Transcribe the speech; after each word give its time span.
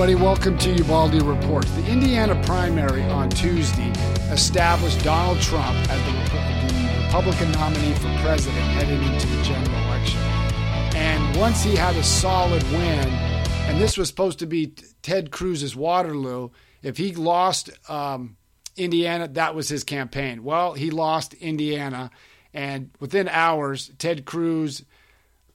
everybody. 0.00 0.24
Welcome 0.24 0.56
to 0.56 0.72
Ubaldi 0.78 1.20
Report. 1.20 1.66
The 1.66 1.86
Indiana 1.86 2.34
primary 2.46 3.02
on 3.02 3.28
Tuesday 3.28 3.90
established 4.32 5.04
Donald 5.04 5.38
Trump 5.42 5.76
as 5.90 6.02
the, 6.06 6.12
the 6.72 7.04
Republican 7.04 7.52
nominee 7.52 7.92
for 7.92 8.08
president 8.22 8.62
heading 8.68 9.02
into 9.02 9.26
the 9.26 9.42
general 9.42 9.76
election. 9.88 10.18
And 10.96 11.36
once 11.36 11.62
he 11.62 11.76
had 11.76 11.96
a 11.96 12.02
solid 12.02 12.62
win, 12.72 13.08
and 13.68 13.78
this 13.78 13.98
was 13.98 14.08
supposed 14.08 14.38
to 14.38 14.46
be 14.46 14.74
Ted 15.02 15.30
Cruz's 15.30 15.76
Waterloo, 15.76 16.48
if 16.82 16.96
he 16.96 17.14
lost 17.14 17.68
um, 17.90 18.38
Indiana, 18.78 19.28
that 19.28 19.54
was 19.54 19.68
his 19.68 19.84
campaign. 19.84 20.42
Well, 20.42 20.72
he 20.72 20.90
lost 20.90 21.34
Indiana, 21.34 22.10
and 22.54 22.88
within 23.00 23.28
hours, 23.28 23.90
Ted 23.98 24.24
Cruz 24.24 24.82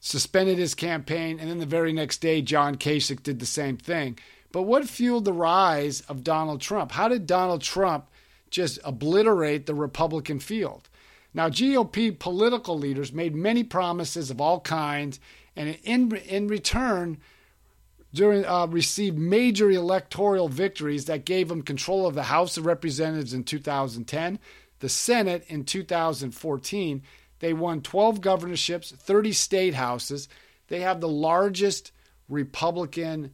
suspended 0.01 0.59
his 0.59 0.75
campaign, 0.75 1.39
and 1.39 1.49
then 1.49 1.57
the 1.57 1.65
very 1.65 1.91
next 1.91 2.19
day, 2.19 2.43
John 2.43 2.75
Kasich 2.75 3.23
did 3.23 3.39
the 3.39 3.47
same 3.47 3.77
thing. 3.77 4.19
But 4.55 4.61
what 4.61 4.87
fueled 4.87 5.25
the 5.25 5.33
rise 5.33 5.99
of 6.07 6.23
Donald 6.23 6.61
Trump? 6.61 6.93
How 6.93 7.09
did 7.09 7.27
Donald 7.27 7.61
Trump 7.61 8.07
just 8.49 8.79
obliterate 8.85 9.65
the 9.65 9.75
Republican 9.75 10.39
field? 10.39 10.87
Now, 11.33 11.49
GOP 11.49 12.17
political 12.17 12.79
leaders 12.79 13.11
made 13.11 13.35
many 13.35 13.65
promises 13.65 14.31
of 14.31 14.39
all 14.39 14.61
kinds, 14.61 15.19
and 15.57 15.77
in, 15.83 16.15
in 16.15 16.47
return, 16.47 17.17
during, 18.13 18.45
uh, 18.45 18.67
received 18.67 19.17
major 19.17 19.69
electoral 19.69 20.47
victories 20.47 21.03
that 21.03 21.25
gave 21.25 21.49
them 21.49 21.61
control 21.61 22.07
of 22.07 22.15
the 22.15 22.23
House 22.23 22.55
of 22.55 22.65
Representatives 22.65 23.33
in 23.33 23.43
2010, 23.43 24.39
the 24.79 24.87
Senate 24.87 25.43
in 25.49 25.65
2014, 25.65 27.03
they 27.39 27.51
won 27.51 27.81
12 27.81 28.21
governorships, 28.21 28.93
30 28.93 29.33
state 29.33 29.73
houses. 29.73 30.29
They 30.69 30.79
have 30.79 31.01
the 31.01 31.09
largest 31.09 31.91
Republican 32.29 33.33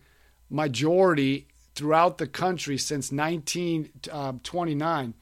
majority 0.51 1.47
throughout 1.73 2.17
the 2.17 2.27
country 2.27 2.77
since 2.77 3.11
1929. 3.11 5.05
Um, 5.05 5.13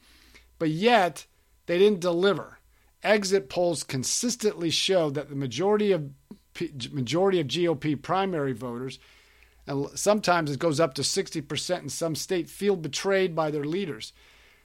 but 0.58 0.68
yet, 0.70 1.26
they 1.66 1.78
didn't 1.78 2.00
deliver. 2.00 2.58
Exit 3.02 3.48
polls 3.48 3.82
consistently 3.82 4.68
show 4.70 5.08
that 5.10 5.30
the 5.30 5.36
majority 5.36 5.92
of 5.92 6.10
majority 6.92 7.40
of 7.40 7.46
GOP 7.46 8.00
primary 8.00 8.52
voters, 8.52 8.98
and 9.66 9.86
sometimes 9.94 10.50
it 10.50 10.58
goes 10.58 10.80
up 10.80 10.92
to 10.94 11.02
60% 11.02 11.82
in 11.82 11.88
some 11.88 12.14
state, 12.14 12.50
feel 12.50 12.76
betrayed 12.76 13.34
by 13.34 13.50
their 13.50 13.64
leaders. 13.64 14.12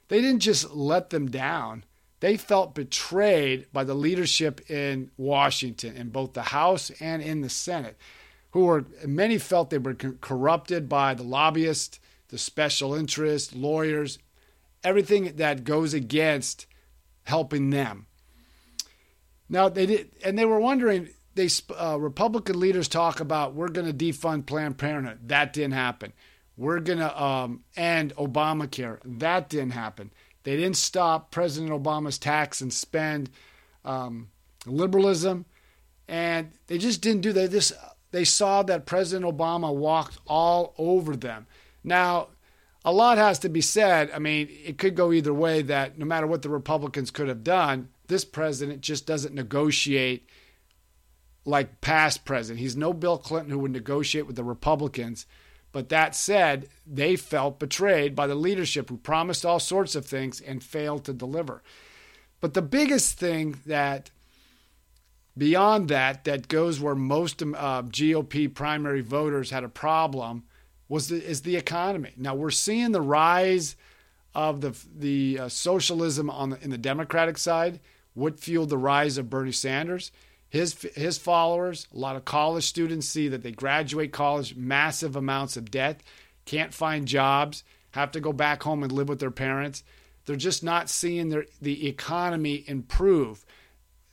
They 0.09 0.19
didn't 0.19 0.41
just 0.41 0.71
let 0.71 1.11
them 1.11 1.29
down 1.29 1.85
they 2.25 2.37
felt 2.37 2.75
betrayed 2.75 3.67
by 3.73 3.83
the 3.83 3.93
leadership 3.93 4.69
in 4.69 5.11
Washington, 5.17 5.95
in 5.95 6.09
both 6.09 6.33
the 6.33 6.41
House 6.41 6.89
and 6.99 7.21
in 7.21 7.41
the 7.41 7.49
Senate, 7.49 7.97
who 8.55 8.61
were 8.61 8.85
many 9.05 9.37
felt 9.37 9.69
they 9.69 9.77
were 9.77 9.93
corrupted 9.93 10.87
by 10.87 11.13
the 11.13 11.23
lobbyists, 11.23 11.99
the 12.29 12.37
special 12.37 12.93
interests, 12.93 13.53
lawyers, 13.53 14.17
everything 14.81 15.33
that 15.35 15.65
goes 15.65 15.93
against 15.93 16.65
helping 17.23 17.71
them. 17.71 18.05
Now 19.49 19.67
they 19.67 19.85
did, 19.85 20.11
and 20.23 20.39
they 20.39 20.45
were 20.45 20.61
wondering. 20.61 21.09
They 21.33 21.49
uh, 21.77 21.97
Republican 21.99 22.57
leaders 22.57 22.87
talk 22.87 23.19
about 23.19 23.55
we're 23.55 23.67
going 23.67 23.93
to 23.93 23.93
defund 23.93 24.45
Planned 24.45 24.77
Parenthood. 24.77 25.27
That 25.27 25.51
didn't 25.51 25.73
happen. 25.73 26.13
We're 26.55 26.79
going 26.79 26.99
to 26.99 27.21
um, 27.21 27.65
end 27.75 28.15
Obamacare. 28.15 28.99
That 29.03 29.49
didn't 29.49 29.71
happen. 29.71 30.13
They 30.43 30.55
didn't 30.55 30.77
stop 30.77 31.29
President 31.29 31.73
Obama's 31.73 32.17
tax 32.17 32.61
and 32.61 32.71
spend 32.71 33.31
um, 33.83 34.29
liberalism, 34.65 35.43
and 36.07 36.53
they 36.67 36.77
just 36.77 37.01
didn't 37.01 37.19
do 37.19 37.33
that. 37.33 37.51
This 37.51 37.73
they 38.15 38.23
saw 38.23 38.63
that 38.63 38.85
President 38.85 39.29
Obama 39.29 39.75
walked 39.75 40.19
all 40.25 40.73
over 40.77 41.17
them. 41.17 41.47
Now, 41.83 42.29
a 42.85 42.93
lot 42.93 43.17
has 43.17 43.39
to 43.39 43.49
be 43.49 43.59
said. 43.59 44.09
I 44.13 44.19
mean, 44.19 44.47
it 44.63 44.77
could 44.77 44.95
go 44.95 45.11
either 45.11 45.33
way. 45.33 45.61
That 45.61 45.97
no 45.97 46.05
matter 46.05 46.25
what 46.25 46.41
the 46.41 46.49
Republicans 46.49 47.11
could 47.11 47.27
have 47.27 47.43
done, 47.43 47.89
this 48.07 48.23
president 48.23 48.79
just 48.79 49.05
doesn't 49.05 49.35
negotiate 49.35 50.29
like 51.43 51.81
past 51.81 52.23
president. 52.23 52.61
He's 52.61 52.77
no 52.77 52.93
Bill 52.93 53.17
Clinton 53.17 53.51
who 53.51 53.59
would 53.59 53.71
negotiate 53.71 54.27
with 54.27 54.37
the 54.37 54.43
Republicans. 54.43 55.25
But 55.73 55.89
that 55.89 56.15
said, 56.15 56.69
they 56.87 57.17
felt 57.17 57.59
betrayed 57.59 58.15
by 58.15 58.27
the 58.27 58.35
leadership 58.35 58.89
who 58.89 58.97
promised 58.97 59.45
all 59.45 59.59
sorts 59.59 59.93
of 59.93 60.05
things 60.05 60.39
and 60.39 60.63
failed 60.63 61.03
to 61.03 61.13
deliver. 61.13 61.61
But 62.39 62.53
the 62.53 62.61
biggest 62.61 63.17
thing 63.17 63.59
that, 63.65 64.09
beyond 65.37 65.89
that, 65.89 66.23
that 66.25 66.47
goes 66.47 66.79
where 66.79 66.95
most 66.95 67.41
uh, 67.41 67.83
GOP 67.83 68.53
primary 68.53 69.01
voters 69.01 69.49
had 69.51 69.63
a 69.63 69.69
problem 69.69 70.43
was 70.87 71.09
the, 71.09 71.23
is 71.23 71.41
the 71.41 71.55
economy. 71.55 72.11
Now 72.17 72.35
we're 72.35 72.51
seeing 72.51 72.91
the 72.91 73.01
rise 73.01 73.75
of 74.33 74.61
the 74.61 74.77
the 74.95 75.39
uh, 75.39 75.49
socialism 75.49 76.29
on 76.29 76.51
the, 76.51 76.63
in 76.63 76.69
the 76.69 76.77
Democratic 76.77 77.37
side. 77.37 77.79
What 78.13 78.39
fueled 78.39 78.69
the 78.69 78.77
rise 78.77 79.17
of 79.17 79.29
Bernie 79.29 79.51
Sanders? 79.51 80.11
his 80.55 80.81
his 80.95 81.17
followers, 81.17 81.87
a 81.93 81.97
lot 81.97 82.15
of 82.15 82.23
college 82.23 82.63
students 82.63 83.07
see 83.07 83.27
that 83.27 83.43
they 83.43 83.51
graduate 83.51 84.13
college, 84.13 84.55
massive 84.55 85.15
amounts 85.15 85.57
of 85.57 85.69
debt, 85.69 86.01
can't 86.45 86.73
find 86.73 87.07
jobs, 87.07 87.63
have 87.91 88.11
to 88.11 88.21
go 88.21 88.31
back 88.31 88.63
home 88.63 88.81
and 88.81 88.91
live 88.91 89.09
with 89.09 89.19
their 89.19 89.31
parents. 89.31 89.83
They're 90.25 90.37
just 90.37 90.63
not 90.63 90.89
seeing 90.89 91.27
their 91.29 91.45
the 91.61 91.87
economy 91.87 92.63
improve, 92.67 93.45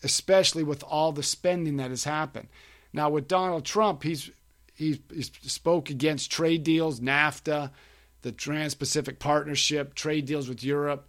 especially 0.03 0.63
with 0.63 0.83
all 0.85 1.13
the 1.13 1.23
spending 1.23 1.77
that 1.77 1.91
has 1.91 2.05
happened. 2.05 2.49
Now 2.93 3.11
with 3.11 3.29
Donald 3.29 3.65
Trump, 3.65 4.03
he's 4.03 4.31
he, 4.75 5.01
spoke 5.21 5.91
against 5.91 6.31
trade 6.31 6.65
deals, 6.65 6.99
NAFTA, 7.01 7.71
the 8.23 8.33
Trans-Pacific 8.33 9.19
Partnership, 9.19 9.95
trade 9.95 10.27
deals 10.27 10.49
with 10.49 10.65
Europe. 10.65 11.09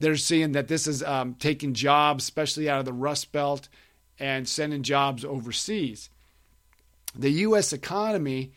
They're 0.00 0.16
seeing 0.16 0.52
that 0.52 0.68
this 0.68 0.86
is 0.86 1.02
um, 1.02 1.34
taking 1.34 1.74
jobs, 1.74 2.24
especially 2.24 2.68
out 2.68 2.78
of 2.80 2.84
the 2.84 2.92
Rust 2.92 3.32
Belt 3.32 3.68
and 4.18 4.48
sending 4.48 4.82
jobs 4.82 5.24
overseas. 5.24 6.08
The 7.14 7.30
U.S. 7.30 7.72
economy 7.72 8.52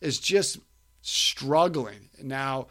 is 0.00 0.18
just 0.18 0.58
struggling. 1.02 2.08
Now, 2.22 2.68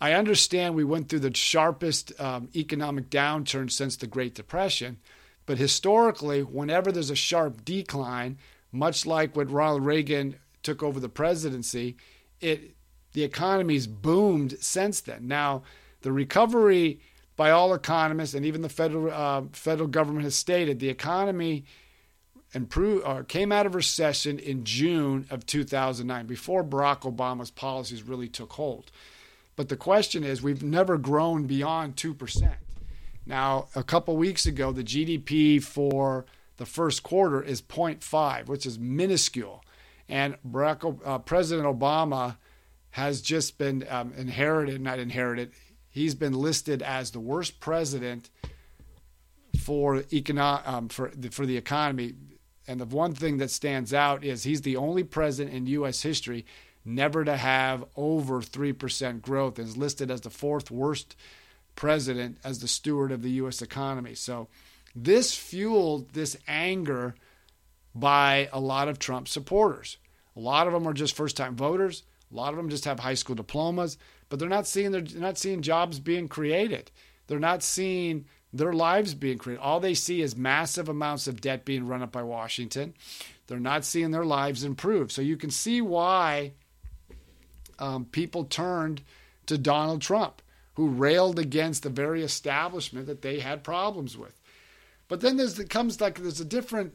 I 0.00 0.12
understand 0.12 0.74
we 0.74 0.84
went 0.84 1.08
through 1.08 1.20
the 1.20 1.34
sharpest 1.34 2.18
um, 2.20 2.48
economic 2.54 3.10
downturn 3.10 3.70
since 3.70 3.96
the 3.96 4.06
Great 4.06 4.34
Depression, 4.34 4.98
but 5.46 5.58
historically, 5.58 6.42
whenever 6.42 6.92
there's 6.92 7.10
a 7.10 7.16
sharp 7.16 7.64
decline, 7.64 8.38
much 8.72 9.06
like 9.06 9.36
when 9.36 9.48
Ronald 9.48 9.86
Reagan 9.86 10.36
took 10.62 10.82
over 10.82 11.00
the 11.00 11.08
presidency, 11.08 11.96
it 12.40 12.74
the 13.12 13.22
economy's 13.24 13.86
boomed 13.86 14.58
since 14.60 15.00
then. 15.00 15.26
Now, 15.26 15.62
the 16.02 16.12
recovery 16.12 17.00
by 17.36 17.50
all 17.50 17.72
economists 17.72 18.34
and 18.34 18.44
even 18.44 18.60
the 18.60 18.68
federal 18.68 19.10
uh, 19.10 19.42
federal 19.52 19.88
government 19.88 20.24
has 20.24 20.34
stated 20.34 20.80
the 20.80 20.88
economy 20.88 21.64
improved 22.52 23.04
or 23.04 23.20
uh, 23.20 23.22
came 23.22 23.52
out 23.52 23.66
of 23.66 23.74
recession 23.74 24.38
in 24.38 24.64
June 24.64 25.26
of 25.30 25.46
2009 25.46 26.26
before 26.26 26.64
Barack 26.64 27.00
Obama's 27.00 27.50
policies 27.50 28.02
really 28.02 28.28
took 28.28 28.52
hold. 28.54 28.90
But 29.54 29.68
the 29.68 29.76
question 29.76 30.22
is, 30.22 30.42
we've 30.42 30.62
never 30.62 30.98
grown 30.98 31.46
beyond 31.46 31.96
2%. 31.96 32.56
Now, 33.26 33.68
a 33.74 33.82
couple 33.82 34.16
weeks 34.16 34.46
ago, 34.46 34.72
the 34.72 34.84
GDP 34.84 35.62
for 35.62 36.24
the 36.56 36.66
first 36.66 37.02
quarter 37.02 37.42
is 37.42 37.60
0.5, 37.60 38.46
which 38.46 38.64
is 38.64 38.78
minuscule. 38.78 39.64
And 40.08 40.36
Barack, 40.48 41.00
uh, 41.04 41.18
President 41.18 41.66
Obama 41.66 42.36
has 42.90 43.20
just 43.20 43.58
been 43.58 43.84
um, 43.90 44.12
inherited, 44.16 44.80
not 44.80 44.98
inherited, 44.98 45.52
he's 45.90 46.14
been 46.14 46.32
listed 46.32 46.82
as 46.82 47.10
the 47.10 47.20
worst 47.20 47.60
president 47.60 48.30
for 49.58 50.02
econo- 50.02 50.66
um, 50.66 50.88
for 50.88 51.10
the, 51.14 51.28
for 51.28 51.44
the 51.44 51.56
economy 51.56 52.14
and 52.68 52.80
the 52.80 52.84
one 52.84 53.14
thing 53.14 53.38
that 53.38 53.50
stands 53.50 53.94
out 53.94 54.24
is 54.24 54.44
he's 54.44 54.62
the 54.62 54.76
only 54.76 55.04
president 55.04 55.54
in 55.54 55.66
U.S. 55.66 56.02
history 56.02 56.44
never 56.84 57.24
to 57.24 57.36
have 57.36 57.84
over 57.96 58.40
3% 58.40 59.22
growth 59.22 59.58
and 59.58 59.68
is 59.68 59.76
listed 59.76 60.10
as 60.10 60.20
the 60.22 60.30
fourth 60.30 60.70
worst 60.70 61.16
president 61.76 62.38
as 62.42 62.58
the 62.58 62.68
steward 62.68 63.12
of 63.12 63.22
the 63.22 63.30
U.S. 63.32 63.62
economy. 63.62 64.14
So 64.14 64.48
this 64.94 65.34
fueled 65.34 66.12
this 66.12 66.36
anger 66.48 67.14
by 67.94 68.48
a 68.52 68.60
lot 68.60 68.88
of 68.88 68.98
Trump 68.98 69.28
supporters. 69.28 69.98
A 70.36 70.40
lot 70.40 70.66
of 70.66 70.72
them 70.72 70.86
are 70.86 70.92
just 70.92 71.16
first 71.16 71.36
time 71.36 71.56
voters. 71.56 72.02
A 72.32 72.34
lot 72.34 72.50
of 72.50 72.56
them 72.56 72.68
just 72.68 72.84
have 72.84 73.00
high 73.00 73.14
school 73.14 73.36
diplomas, 73.36 73.96
but 74.28 74.38
they're 74.38 74.48
not 74.48 74.66
seeing 74.66 74.90
they're 74.90 75.02
not 75.14 75.38
seeing 75.38 75.62
jobs 75.62 76.00
being 76.00 76.28
created. 76.28 76.90
They're 77.26 77.38
not 77.38 77.62
seeing 77.62 78.26
their 78.52 78.72
lives 78.72 79.14
being 79.14 79.38
created. 79.38 79.62
All 79.62 79.80
they 79.80 79.94
see 79.94 80.22
is 80.22 80.36
massive 80.36 80.88
amounts 80.88 81.26
of 81.26 81.40
debt 81.40 81.64
being 81.64 81.86
run 81.86 82.02
up 82.02 82.12
by 82.12 82.22
Washington. 82.22 82.94
They're 83.46 83.60
not 83.60 83.84
seeing 83.84 84.10
their 84.10 84.24
lives 84.24 84.64
improve. 84.64 85.12
So 85.12 85.22
you 85.22 85.36
can 85.36 85.50
see 85.50 85.80
why 85.80 86.52
um, 87.78 88.06
people 88.06 88.44
turned 88.44 89.02
to 89.46 89.58
Donald 89.58 90.02
Trump, 90.02 90.42
who 90.76 90.88
railed 90.88 91.38
against 91.38 91.82
the 91.82 91.90
very 91.90 92.22
establishment 92.22 93.06
that 93.06 93.22
they 93.22 93.40
had 93.40 93.64
problems 93.64 94.16
with. 94.16 94.40
But 95.08 95.20
then 95.20 95.36
there's 95.36 95.58
it 95.58 95.68
comes 95.68 96.00
like 96.00 96.18
there's 96.18 96.40
a 96.40 96.44
different 96.44 96.94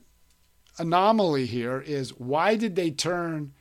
anomaly 0.80 1.46
here 1.46 1.82
is 1.82 2.18
why 2.18 2.56
did 2.56 2.76
they 2.76 2.90
turn 2.90 3.54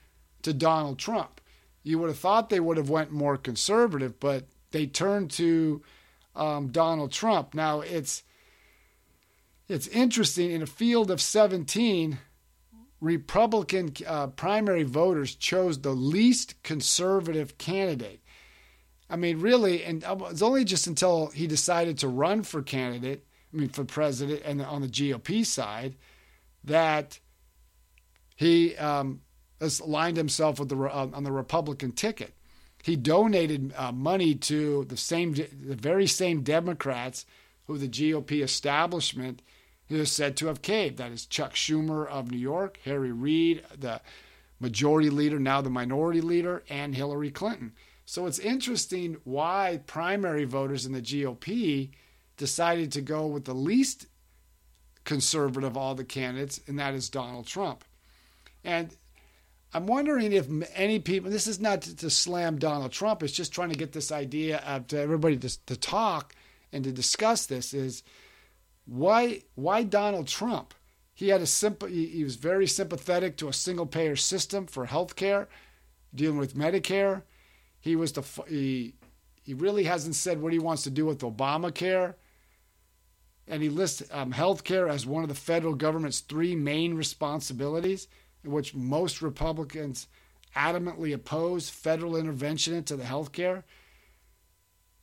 to 0.42 0.52
Donald 0.54 0.98
Trump? 0.98 1.40
you 1.82 1.98
would 1.98 2.08
have 2.08 2.18
thought 2.18 2.50
they 2.50 2.60
would 2.60 2.76
have 2.76 2.90
went 2.90 3.10
more 3.10 3.36
conservative, 3.36 4.20
but 4.20 4.44
they 4.70 4.86
turned 4.86 5.30
to 5.32 5.82
um, 6.36 6.68
Donald 6.68 7.12
Trump. 7.12 7.54
Now 7.54 7.80
it's 7.80 8.22
it's 9.68 9.86
interesting 9.88 10.50
in 10.50 10.62
a 10.62 10.66
field 10.66 11.12
of 11.12 11.20
17, 11.20 12.18
Republican 13.00 13.92
uh, 14.04 14.26
primary 14.26 14.82
voters 14.82 15.36
chose 15.36 15.80
the 15.80 15.92
least 15.92 16.60
conservative 16.62 17.56
candidate. 17.56 18.20
I 19.10 19.16
mean, 19.16 19.40
really, 19.40 19.82
and 19.84 20.04
it's 20.06 20.42
only 20.42 20.64
just 20.64 20.86
until 20.86 21.26
he 21.28 21.46
decided 21.48 21.98
to 21.98 22.08
run 22.08 22.44
for 22.44 22.62
candidate, 22.62 23.26
I 23.52 23.56
mean, 23.56 23.68
for 23.68 23.84
president, 23.84 24.42
and 24.44 24.62
on 24.62 24.82
the 24.82 24.88
GOP 24.88 25.44
side, 25.44 25.96
that 26.62 27.18
he 28.36 28.76
um, 28.76 29.22
aligned 29.60 30.16
himself 30.16 30.60
with 30.60 30.68
the 30.68 30.76
uh, 30.76 31.08
on 31.12 31.24
the 31.24 31.32
Republican 31.32 31.92
ticket. 31.92 32.34
He 32.82 32.96
donated 32.96 33.74
uh, 33.76 33.92
money 33.92 34.34
to 34.36 34.84
the 34.84 34.96
same, 34.96 35.34
the 35.34 35.76
very 35.76 36.06
same 36.06 36.42
Democrats 36.42 37.26
who 37.66 37.76
the 37.76 37.88
GOP 37.88 38.42
establishment 38.42 39.42
is 39.88 40.10
said 40.12 40.36
to 40.36 40.46
have 40.46 40.62
caved. 40.62 40.98
That 40.98 41.12
is 41.12 41.26
Chuck 41.26 41.54
Schumer 41.54 42.06
of 42.08 42.30
New 42.30 42.38
York, 42.38 42.78
Harry 42.84 43.12
Reid, 43.12 43.64
the 43.76 44.00
majority 44.60 45.10
leader, 45.10 45.38
now 45.38 45.60
the 45.60 45.70
minority 45.70 46.20
leader, 46.20 46.62
and 46.70 46.94
Hillary 46.94 47.30
Clinton. 47.30 47.72
So 48.10 48.26
it's 48.26 48.40
interesting 48.40 49.18
why 49.22 49.82
primary 49.86 50.44
voters 50.44 50.84
in 50.84 50.90
the 50.90 51.00
GOP 51.00 51.90
decided 52.36 52.90
to 52.90 53.00
go 53.00 53.28
with 53.28 53.44
the 53.44 53.54
least 53.54 54.06
conservative 55.04 55.62
of 55.62 55.76
all 55.76 55.94
the 55.94 56.02
candidates, 56.02 56.60
and 56.66 56.76
that 56.80 56.94
is 56.94 57.08
Donald 57.08 57.46
Trump. 57.46 57.84
And 58.64 58.96
I'm 59.72 59.86
wondering 59.86 60.32
if 60.32 60.48
any 60.74 60.98
people, 60.98 61.30
this 61.30 61.46
is 61.46 61.60
not 61.60 61.82
to, 61.82 61.94
to, 61.98 62.10
slam 62.10 62.58
Donald 62.58 62.90
Trump, 62.90 63.22
it's 63.22 63.32
just 63.32 63.52
trying 63.52 63.70
to 63.70 63.78
get 63.78 63.92
this 63.92 64.10
idea 64.10 64.58
of 64.66 64.88
to 64.88 64.98
everybody 64.98 65.36
to, 65.36 65.66
to 65.66 65.76
talk 65.76 66.34
and 66.72 66.82
to 66.82 66.90
discuss 66.90 67.46
this 67.46 67.72
is 67.72 68.02
why 68.86 69.42
why 69.54 69.84
Donald 69.84 70.26
Trump? 70.26 70.74
He 71.14 71.28
had 71.28 71.42
a 71.42 71.46
simple 71.46 71.86
he, 71.86 72.06
he 72.06 72.24
was 72.24 72.34
very 72.34 72.66
sympathetic 72.66 73.36
to 73.36 73.46
a 73.46 73.52
single 73.52 73.86
payer 73.86 74.16
system 74.16 74.66
for 74.66 74.86
health 74.86 75.14
care, 75.14 75.48
dealing 76.12 76.38
with 76.38 76.56
Medicare. 76.56 77.22
He 77.80 77.96
was 77.96 78.12
the 78.12 78.22
he 78.48 78.94
he 79.42 79.54
really 79.54 79.84
hasn't 79.84 80.14
said 80.14 80.40
what 80.40 80.52
he 80.52 80.58
wants 80.58 80.82
to 80.84 80.90
do 80.90 81.06
with 81.06 81.20
Obamacare. 81.20 82.14
And 83.48 83.62
he 83.62 83.68
lists 83.68 84.02
um, 84.12 84.30
health 84.30 84.62
care 84.62 84.88
as 84.88 85.06
one 85.06 85.24
of 85.24 85.28
the 85.28 85.34
federal 85.34 85.74
government's 85.74 86.20
three 86.20 86.54
main 86.54 86.94
responsibilities 86.94 88.06
in 88.44 88.52
which 88.52 88.74
most 88.74 89.20
Republicans 89.22 90.06
adamantly 90.54 91.12
oppose 91.12 91.68
federal 91.68 92.16
intervention 92.16 92.74
into 92.74 92.96
the 92.96 93.04
health 93.04 93.32
care. 93.32 93.64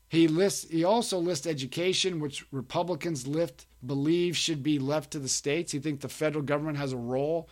He 0.09 0.27
lists 0.27 0.69
he 0.69 0.83
also 0.83 1.18
lists 1.18 1.45
education, 1.45 2.19
which 2.19 2.45
Republicans 2.51 3.27
lift 3.27 3.65
believe 3.85 4.38
should 4.38 4.63
be 4.63 4.79
left 4.79 5.12
to 5.12 5.19
the 5.19 5.27
states. 5.27 5.71
He 5.71 5.79
thinks 5.79 6.01
the 6.01 6.09
federal 6.09 6.44
government 6.44 6.77
has 6.77 6.94
a 6.94 6.97
role 6.97 7.50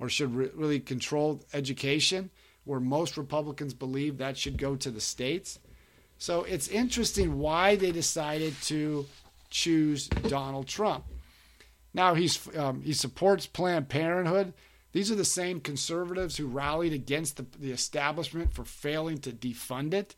or 0.00 0.08
should 0.08 0.34
re- 0.34 0.50
really 0.54 0.80
control 0.80 1.44
education, 1.52 2.30
where 2.64 2.80
most 2.80 3.16
Republicans 3.16 3.74
believe 3.74 4.18
that 4.18 4.36
should 4.36 4.56
go 4.56 4.76
to 4.76 4.90
the 4.90 5.00
states. 5.00 5.58
So 6.18 6.44
it's 6.44 6.68
interesting 6.68 7.38
why 7.38 7.76
they 7.76 7.90
decided 7.90 8.54
to 8.62 9.06
choose 9.50 10.08
Donald 10.08 10.68
Trump. 10.68 11.04
Now 11.94 12.14
he's 12.14 12.38
um, 12.56 12.82
he 12.82 12.92
supports 12.92 13.46
Planned 13.46 13.88
Parenthood. 13.88 14.54
These 14.92 15.10
are 15.10 15.16
the 15.16 15.24
same 15.24 15.60
conservatives 15.60 16.36
who 16.36 16.46
rallied 16.46 16.92
against 16.92 17.38
the, 17.38 17.46
the 17.58 17.72
establishment 17.72 18.52
for 18.52 18.64
failing 18.64 19.18
to 19.18 19.32
defund 19.32 19.94
it. 19.94 20.14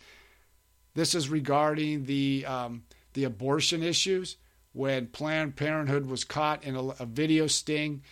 This 0.94 1.14
is 1.14 1.28
regarding 1.28 2.04
the 2.04 2.44
um, 2.46 2.84
the 3.14 3.24
abortion 3.24 3.82
issues 3.82 4.36
when 4.72 5.06
Planned 5.06 5.56
Parenthood 5.56 6.06
was 6.06 6.24
caught 6.24 6.64
in 6.64 6.76
a, 6.76 6.82
a 7.00 7.06
video 7.06 7.46
sting 7.46 8.02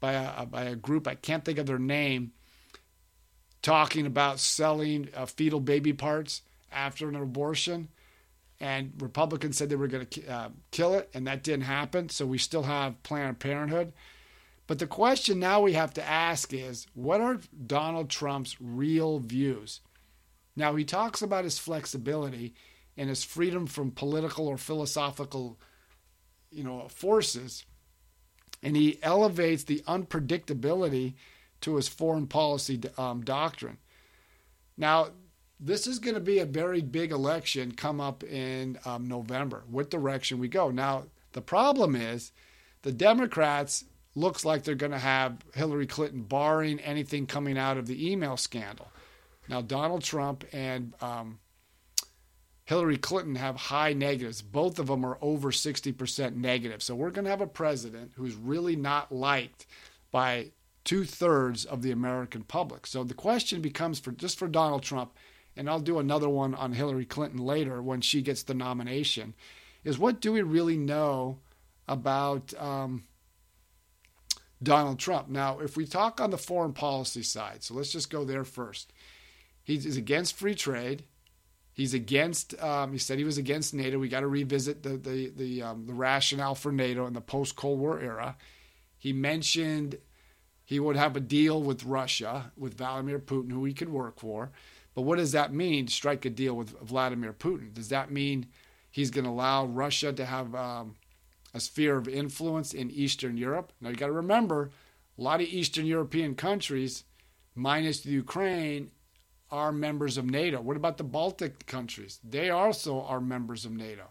by 0.00 0.12
a, 0.12 0.46
by 0.46 0.62
a 0.62 0.76
group 0.76 1.06
I 1.06 1.16
can't 1.16 1.44
think 1.44 1.58
of 1.58 1.66
their 1.66 1.78
name, 1.78 2.32
talking 3.62 4.06
about 4.06 4.40
selling 4.40 5.08
uh, 5.16 5.26
fetal 5.26 5.60
baby 5.60 5.92
parts 5.92 6.42
after 6.70 7.08
an 7.08 7.16
abortion. 7.16 7.88
And 8.60 8.92
Republicans 9.00 9.56
said 9.56 9.68
they 9.68 9.76
were 9.76 9.88
going 9.88 10.06
to 10.06 10.26
uh, 10.26 10.48
kill 10.70 10.94
it, 10.94 11.10
and 11.14 11.26
that 11.26 11.42
didn't 11.42 11.64
happen. 11.64 12.08
So 12.08 12.26
we 12.26 12.38
still 12.38 12.62
have 12.64 13.02
Planned 13.02 13.40
Parenthood. 13.40 13.92
But 14.66 14.78
the 14.78 14.86
question 14.86 15.38
now 15.38 15.60
we 15.60 15.72
have 15.72 15.92
to 15.94 16.08
ask 16.08 16.52
is 16.52 16.86
what 16.94 17.20
are 17.20 17.40
Donald 17.66 18.08
Trump's 18.08 18.56
real 18.60 19.18
views? 19.18 19.80
Now, 20.54 20.74
he 20.76 20.84
talks 20.84 21.22
about 21.22 21.44
his 21.44 21.58
flexibility 21.58 22.54
and 22.96 23.08
his 23.08 23.24
freedom 23.24 23.66
from 23.66 23.90
political 23.90 24.48
or 24.48 24.58
philosophical 24.58 25.58
you 26.50 26.62
know, 26.62 26.86
forces, 26.88 27.64
and 28.62 28.76
he 28.76 29.02
elevates 29.02 29.64
the 29.64 29.80
unpredictability 29.88 31.14
to 31.62 31.76
his 31.76 31.88
foreign 31.88 32.26
policy 32.26 32.80
um, 32.98 33.22
doctrine. 33.22 33.78
Now, 34.76 35.08
this 35.58 35.86
is 35.86 35.98
going 35.98 36.14
to 36.14 36.20
be 36.20 36.40
a 36.40 36.44
very 36.44 36.80
big 36.80 37.12
election 37.12 37.72
come 37.72 38.00
up 38.00 38.24
in 38.24 38.78
um, 38.84 39.06
November. 39.06 39.62
What 39.70 39.90
direction 39.90 40.38
we 40.38 40.48
go? 40.48 40.70
Now, 40.70 41.04
the 41.32 41.40
problem 41.40 41.94
is 41.94 42.32
the 42.82 42.92
Democrats 42.92 43.84
looks 44.14 44.44
like 44.44 44.64
they're 44.64 44.74
going 44.74 44.92
to 44.92 44.98
have 44.98 45.38
Hillary 45.54 45.86
Clinton, 45.86 46.22
barring 46.22 46.80
anything 46.80 47.26
coming 47.26 47.56
out 47.56 47.78
of 47.78 47.86
the 47.86 48.10
email 48.10 48.36
scandal. 48.36 48.88
Now, 49.48 49.60
Donald 49.60 50.02
Trump 50.02 50.44
and 50.52 50.94
um, 51.00 51.38
Hillary 52.64 52.98
Clinton 52.98 53.36
have 53.36 53.56
high 53.56 53.92
negatives. 53.92 54.42
Both 54.42 54.78
of 54.78 54.88
them 54.88 55.04
are 55.04 55.18
over 55.20 55.50
60% 55.50 56.36
negative. 56.36 56.82
So 56.82 56.94
we're 56.94 57.10
going 57.10 57.24
to 57.24 57.30
have 57.30 57.40
a 57.40 57.46
president 57.46 58.12
who's 58.16 58.34
really 58.34 58.76
not 58.76 59.12
liked 59.12 59.66
by 60.10 60.50
two 60.84 61.04
thirds 61.04 61.64
of 61.64 61.82
the 61.82 61.90
American 61.90 62.42
public. 62.42 62.86
So 62.86 63.04
the 63.04 63.14
question 63.14 63.60
becomes 63.60 64.00
for 64.00 64.12
just 64.12 64.38
for 64.38 64.48
Donald 64.48 64.82
Trump, 64.82 65.12
and 65.56 65.68
I'll 65.68 65.80
do 65.80 65.98
another 65.98 66.28
one 66.28 66.54
on 66.54 66.72
Hillary 66.72 67.04
Clinton 67.04 67.38
later 67.38 67.82
when 67.82 68.00
she 68.00 68.22
gets 68.22 68.42
the 68.42 68.54
nomination, 68.54 69.34
is 69.84 69.98
what 69.98 70.20
do 70.20 70.32
we 70.32 70.42
really 70.42 70.76
know 70.76 71.38
about 71.86 72.54
um, 72.60 73.04
Donald 74.62 74.98
Trump? 74.98 75.28
Now, 75.28 75.60
if 75.60 75.76
we 75.76 75.86
talk 75.86 76.20
on 76.20 76.30
the 76.30 76.38
foreign 76.38 76.72
policy 76.72 77.22
side, 77.22 77.62
so 77.62 77.74
let's 77.74 77.92
just 77.92 78.10
go 78.10 78.24
there 78.24 78.44
first. 78.44 78.92
He's 79.64 79.86
is 79.86 79.96
against 79.96 80.36
free 80.36 80.54
trade. 80.54 81.04
He's 81.72 81.94
against. 81.94 82.60
Um, 82.60 82.92
he 82.92 82.98
said 82.98 83.18
he 83.18 83.24
was 83.24 83.38
against 83.38 83.72
NATO. 83.74 83.98
We 83.98 84.08
got 84.08 84.20
to 84.20 84.26
revisit 84.26 84.82
the 84.82 84.96
the 84.96 85.32
the, 85.34 85.62
um, 85.62 85.86
the 85.86 85.94
rationale 85.94 86.54
for 86.54 86.72
NATO 86.72 87.06
in 87.06 87.12
the 87.12 87.20
post 87.20 87.56
Cold 87.56 87.78
War 87.78 88.00
era. 88.00 88.36
He 88.98 89.12
mentioned 89.12 89.98
he 90.72 90.80
would 90.80 90.96
have 90.96 91.16
a 91.16 91.20
deal 91.20 91.62
with 91.62 91.84
Russia 91.84 92.50
with 92.56 92.78
Vladimir 92.78 93.18
Putin, 93.18 93.52
who 93.52 93.66
he 93.66 93.74
could 93.74 93.90
work 93.90 94.18
for. 94.18 94.50
But 94.94 95.02
what 95.02 95.18
does 95.18 95.32
that 95.32 95.52
mean? 95.52 95.86
Strike 95.86 96.24
a 96.24 96.30
deal 96.30 96.54
with 96.54 96.80
Vladimir 96.80 97.34
Putin? 97.34 97.74
Does 97.74 97.90
that 97.90 98.10
mean 98.10 98.46
he's 98.90 99.10
going 99.10 99.26
to 99.26 99.30
allow 99.30 99.66
Russia 99.66 100.14
to 100.14 100.24
have 100.24 100.54
um, 100.54 100.94
a 101.52 101.60
sphere 101.60 101.98
of 101.98 102.08
influence 102.08 102.72
in 102.72 102.90
Eastern 102.90 103.36
Europe? 103.36 103.74
Now 103.82 103.90
you 103.90 103.96
got 103.96 104.06
to 104.06 104.12
remember, 104.12 104.70
a 105.18 105.22
lot 105.22 105.42
of 105.42 105.46
Eastern 105.48 105.84
European 105.84 106.34
countries, 106.34 107.04
minus 107.54 108.00
the 108.00 108.10
Ukraine, 108.10 108.92
are 109.50 109.72
members 109.72 110.16
of 110.16 110.24
NATO. 110.24 110.62
What 110.62 110.78
about 110.78 110.96
the 110.96 111.04
Baltic 111.04 111.66
countries? 111.66 112.18
They 112.24 112.48
also 112.48 113.02
are 113.02 113.20
members 113.20 113.66
of 113.66 113.72
NATO. 113.72 114.10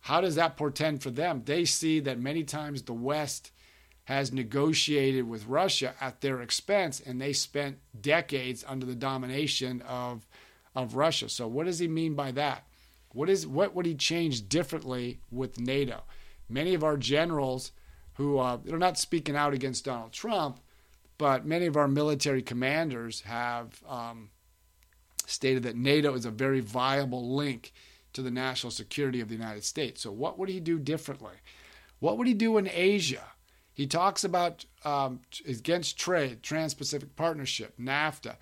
How 0.00 0.20
does 0.20 0.34
that 0.34 0.58
portend 0.58 1.02
for 1.02 1.10
them? 1.10 1.42
They 1.46 1.64
see 1.64 2.00
that 2.00 2.20
many 2.20 2.44
times 2.44 2.82
the 2.82 2.92
West 2.92 3.50
has 4.10 4.32
negotiated 4.32 5.28
with 5.28 5.46
Russia 5.46 5.94
at 6.00 6.20
their 6.20 6.42
expense, 6.42 6.98
and 6.98 7.20
they 7.20 7.32
spent 7.32 7.78
decades 8.00 8.64
under 8.66 8.84
the 8.84 8.96
domination 8.96 9.80
of 9.82 10.26
of 10.74 10.96
Russia. 10.96 11.28
So, 11.28 11.46
what 11.46 11.66
does 11.66 11.78
he 11.78 11.86
mean 11.86 12.14
by 12.14 12.32
that? 12.32 12.66
What 13.12 13.30
is 13.30 13.46
what 13.46 13.72
would 13.74 13.86
he 13.86 13.94
change 13.94 14.48
differently 14.48 15.20
with 15.30 15.60
NATO? 15.60 16.02
Many 16.48 16.74
of 16.74 16.82
our 16.82 16.96
generals 16.96 17.70
who 18.14 18.38
uh, 18.38 18.58
they're 18.64 18.78
not 18.78 18.98
speaking 18.98 19.36
out 19.36 19.54
against 19.54 19.84
Donald 19.84 20.12
Trump, 20.12 20.58
but 21.16 21.46
many 21.46 21.66
of 21.66 21.76
our 21.76 21.88
military 21.88 22.42
commanders 22.42 23.20
have 23.20 23.80
um, 23.88 24.30
stated 25.24 25.62
that 25.62 25.76
NATO 25.76 26.14
is 26.14 26.24
a 26.24 26.32
very 26.32 26.60
viable 26.60 27.36
link 27.36 27.72
to 28.12 28.22
the 28.22 28.30
national 28.32 28.72
security 28.72 29.20
of 29.20 29.28
the 29.28 29.36
United 29.36 29.62
States. 29.62 30.02
So, 30.02 30.10
what 30.10 30.36
would 30.36 30.48
he 30.48 30.58
do 30.58 30.80
differently? 30.80 31.34
What 32.00 32.18
would 32.18 32.26
he 32.26 32.34
do 32.34 32.58
in 32.58 32.68
Asia? 32.68 33.22
He 33.72 33.86
talks 33.86 34.24
about 34.24 34.64
um, 34.84 35.20
against 35.46 35.98
trade, 35.98 36.42
Trans 36.42 36.74
Pacific 36.74 37.16
Partnership, 37.16 37.74
NAFTA. 37.78 38.36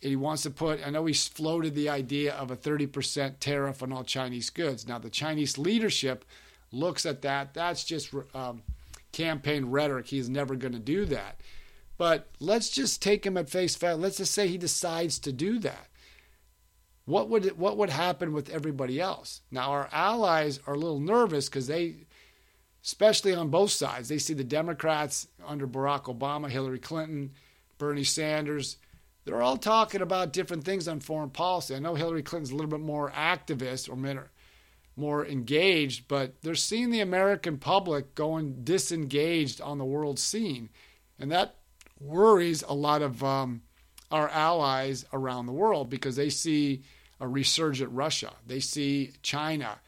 He 0.00 0.16
wants 0.16 0.42
to 0.42 0.50
put, 0.50 0.86
I 0.86 0.90
know 0.90 1.06
he's 1.06 1.26
floated 1.26 1.74
the 1.74 1.88
idea 1.88 2.34
of 2.34 2.50
a 2.50 2.56
30% 2.56 3.34
tariff 3.40 3.82
on 3.82 3.92
all 3.92 4.04
Chinese 4.04 4.50
goods. 4.50 4.86
Now, 4.86 4.98
the 4.98 5.10
Chinese 5.10 5.58
leadership 5.58 6.24
looks 6.70 7.06
at 7.06 7.22
that. 7.22 7.54
That's 7.54 7.84
just 7.84 8.14
um, 8.34 8.62
campaign 9.12 9.66
rhetoric. 9.66 10.06
He's 10.06 10.28
never 10.28 10.54
going 10.54 10.74
to 10.74 10.78
do 10.78 11.06
that. 11.06 11.40
But 11.98 12.28
let's 12.40 12.68
just 12.68 13.00
take 13.00 13.24
him 13.24 13.36
at 13.36 13.48
face 13.48 13.74
value. 13.76 14.02
Let's 14.02 14.18
just 14.18 14.34
say 14.34 14.48
he 14.48 14.58
decides 14.58 15.18
to 15.20 15.32
do 15.32 15.58
that. 15.60 15.88
What 17.06 17.28
would 17.30 17.56
what 17.56 17.78
would 17.78 17.90
happen 17.90 18.32
with 18.32 18.50
everybody 18.50 19.00
else? 19.00 19.40
Now 19.50 19.70
our 19.70 19.88
allies 19.92 20.60
are 20.66 20.74
a 20.74 20.78
little 20.78 21.00
nervous 21.00 21.48
because 21.48 21.68
they, 21.68 22.06
especially 22.86 23.34
on 23.34 23.48
both 23.48 23.72
sides, 23.72 24.08
they 24.08 24.16
see 24.16 24.32
the 24.32 24.44
Democrats 24.44 25.26
under 25.44 25.66
Barack 25.66 26.04
Obama, 26.04 26.48
Hillary 26.48 26.78
Clinton, 26.78 27.32
Bernie 27.78 28.04
Sanders. 28.04 28.76
They're 29.24 29.42
all 29.42 29.56
talking 29.56 30.02
about 30.02 30.32
different 30.32 30.62
things 30.62 30.86
on 30.86 31.00
foreign 31.00 31.30
policy. 31.30 31.74
I 31.74 31.80
know 31.80 31.96
Hillary 31.96 32.22
Clinton's 32.22 32.52
a 32.52 32.54
little 32.54 32.70
bit 32.70 32.78
more 32.78 33.10
activist 33.10 33.90
or 33.90 34.28
more 34.94 35.26
engaged, 35.26 36.06
but 36.06 36.40
they're 36.42 36.54
seeing 36.54 36.90
the 36.90 37.00
American 37.00 37.58
public 37.58 38.14
going 38.14 38.62
disengaged 38.62 39.60
on 39.60 39.78
the 39.78 39.84
world 39.84 40.20
scene. 40.20 40.70
And 41.18 41.32
that 41.32 41.56
worries 42.00 42.62
a 42.62 42.72
lot 42.72 43.02
of 43.02 43.24
um, 43.24 43.62
our 44.12 44.28
allies 44.28 45.04
around 45.12 45.46
the 45.46 45.52
world 45.52 45.90
because 45.90 46.14
they 46.14 46.30
see 46.30 46.82
a 47.18 47.26
resurgent 47.26 47.90
Russia. 47.90 48.32
They 48.46 48.60
see 48.60 49.10
China 49.22 49.80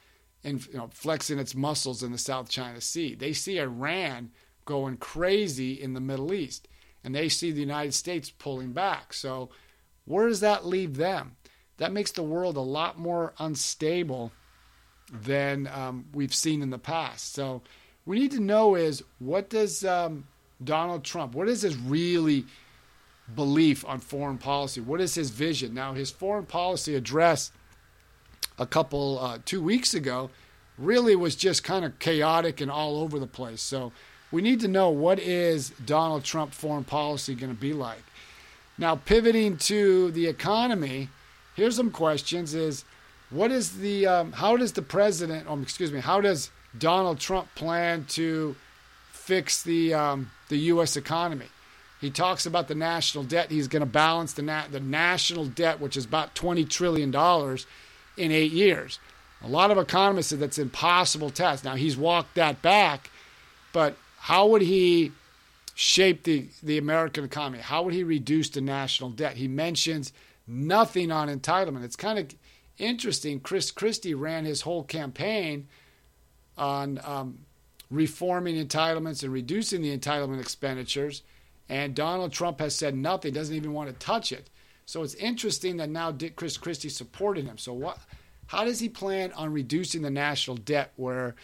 and 0.49 0.67
you 0.67 0.79
know, 0.79 0.89
flexing 0.93 1.39
its 1.39 1.55
muscles 1.55 2.03
in 2.03 2.13
the 2.13 2.19
South 2.19 2.49
China 2.49 2.81
Sea. 2.81 3.15
They 3.15 3.33
see 3.33 3.59
Iran 3.59 4.31
going 4.65 4.97
crazy 4.97 5.81
in 5.81 5.95
the 5.95 6.01
Middle 6.01 6.33
East. 6.33 6.69
And 7.05 7.15
they 7.15 7.29
see 7.29 7.51
the 7.51 7.61
United 7.61 7.95
States 7.95 8.31
pulling 8.31 8.73
back. 8.73 9.13
So, 9.15 9.51
where 10.05 10.29
does 10.29 10.41
that 10.41 10.67
leave 10.67 10.97
them? 10.97 11.37
That 11.77 11.93
makes 11.93 12.11
the 12.11 12.23
world 12.23 12.57
a 12.57 12.61
lot 12.61 12.99
more 12.99 13.35
unstable 13.39 14.33
than 15.13 15.69
um, 15.69 16.07
we've 16.13 16.35
seen 16.35 16.61
in 16.61 16.71
the 16.71 16.79
past. 16.79 17.33
So, 17.35 17.63
we 18.05 18.19
need 18.19 18.33
to 18.33 18.41
know 18.41 18.75
is 18.75 19.03
what 19.19 19.49
does 19.49 19.85
um, 19.85 20.27
Donald 20.63 21.05
Trump, 21.05 21.35
what 21.35 21.49
is 21.49 21.63
his 21.63 21.77
really 21.77 22.47
belief 23.35 23.85
on 23.87 24.01
foreign 24.01 24.39
policy? 24.39 24.81
What 24.81 25.01
is 25.01 25.15
his 25.15 25.31
vision? 25.31 25.75
Now, 25.75 25.93
his 25.93 26.11
foreign 26.11 26.47
policy 26.47 26.95
address 26.95 27.53
a 28.59 28.67
couple, 28.67 29.19
uh, 29.19 29.39
two 29.45 29.63
weeks 29.63 29.95
ago, 29.95 30.31
really 30.77 31.17
was 31.17 31.35
just 31.35 31.65
kind 31.65 31.85
of 31.85 31.99
chaotic 31.99 32.61
and 32.61 32.71
all 32.71 33.01
over 33.01 33.19
the 33.19 33.27
place. 33.27 33.61
So 33.61 33.93
we 34.31 34.43
need 34.43 34.61
to 34.61 34.69
know 34.69 34.91
what 34.91 35.19
is 35.19 35.71
Donald 35.85 36.25
Trump 36.25 36.53
foreign 36.53 36.85
policy 36.85 37.35
going 37.35 37.55
to 37.55 37.61
be 37.61 37.73
like. 37.73 38.03
Now, 38.77 38.95
pivoting 38.97 39.57
to 39.59 40.11
the 40.13 40.27
economy, 40.27 41.09
here's 41.57 41.77
some 41.77 41.91
questions: 41.91 42.55
Is 42.55 42.85
what 43.31 43.51
is 43.51 43.79
the 43.79 44.07
um, 44.07 44.33
how 44.33 44.57
does 44.57 44.73
the 44.73 44.83
president, 44.83 45.47
oh, 45.49 45.61
excuse 45.61 45.91
me, 45.91 46.01
how 46.01 46.21
does 46.21 46.51
Donald 46.79 47.19
Trump 47.19 47.53
plan 47.57 48.05
to 48.11 48.55
fix 49.11 49.63
the 49.63 49.95
um, 49.95 50.31
the 50.49 50.59
U.S. 50.59 50.97
economy? 50.97 51.47
He 52.01 52.11
talks 52.11 52.47
about 52.47 52.69
the 52.69 52.77
national 52.77 53.25
debt. 53.25 53.51
He's 53.51 53.67
going 53.67 53.81
to 53.81 53.87
balance 53.87 54.33
the, 54.33 54.43
na- 54.43 54.69
the 54.71 54.79
national 54.79 55.47
debt, 55.47 55.81
which 55.81 55.97
is 55.97 56.05
about 56.05 56.37
$20 56.37 56.69
trillion 56.69 57.11
in 58.19 58.33
eight 58.33 58.53
years. 58.53 58.99
A 59.43 59.49
lot 59.49 59.71
of 59.71 59.79
economists 59.79 60.29
said 60.29 60.41
that's 60.41 60.59
impossible 60.59 61.31
task. 61.31 61.65
Now, 61.65 61.77
he's 61.77 61.97
walked 61.97 62.35
that 62.35 62.61
back, 62.61 63.11
but 63.73 63.97
how 64.19 64.47
would 64.49 64.63
he 64.63 65.13
shape 65.75 66.25
the, 66.25 66.49
the 66.63 66.79
American 66.79 67.25
economy? 67.25 67.59
How 67.59 67.83
would 67.83 67.95
he 67.95 68.03
reduce 68.03 68.49
the 68.51 68.61
national 68.61 69.11
debt? 69.11 69.37
He 69.37 69.47
mentions 69.47 70.13
nothing 70.47 71.13
on 71.13 71.29
entitlement. 71.29 71.85
It's 71.85 71.97
kind 71.97 72.19
of 72.19 72.35
interesting. 72.79 73.39
Chris 73.41 73.71
Christie 73.71 74.15
ran 74.15 74.45
his 74.45 74.63
whole 74.63 74.83
campaign 74.83 75.69
on 76.57 77.01
um, 77.05 77.39
reforming 77.91 78.57
entitlements 78.57 79.23
and 79.23 79.33
reducing 79.33 79.83
the 79.83 79.97
entitlement 79.97 80.41
expenditures 80.41 81.23
and 81.69 81.95
Donald 81.95 82.33
Trump 82.33 82.61
has 82.61 82.75
said 82.75 82.97
nothing, 82.97 83.33
doesn't 83.33 83.55
even 83.55 83.73
want 83.73 83.89
to 83.89 84.07
touch 84.07 84.33
it. 84.33 84.49
So 84.89 85.03
it's 85.03 85.13
interesting 85.17 85.77
that 85.77 85.91
now 85.91 86.11
Dick 86.11 86.35
Chris 86.35 86.57
Christie 86.57 86.89
supported 86.89 87.45
him. 87.45 87.59
So 87.59 87.75
what? 87.75 87.99
How 88.47 88.65
does 88.65 88.81
he 88.81 88.89
plan 88.89 89.33
on 89.33 89.53
reducing 89.53 90.01
the 90.01 90.09
national 90.09 90.57
debt, 90.57 90.93
where 90.97 91.35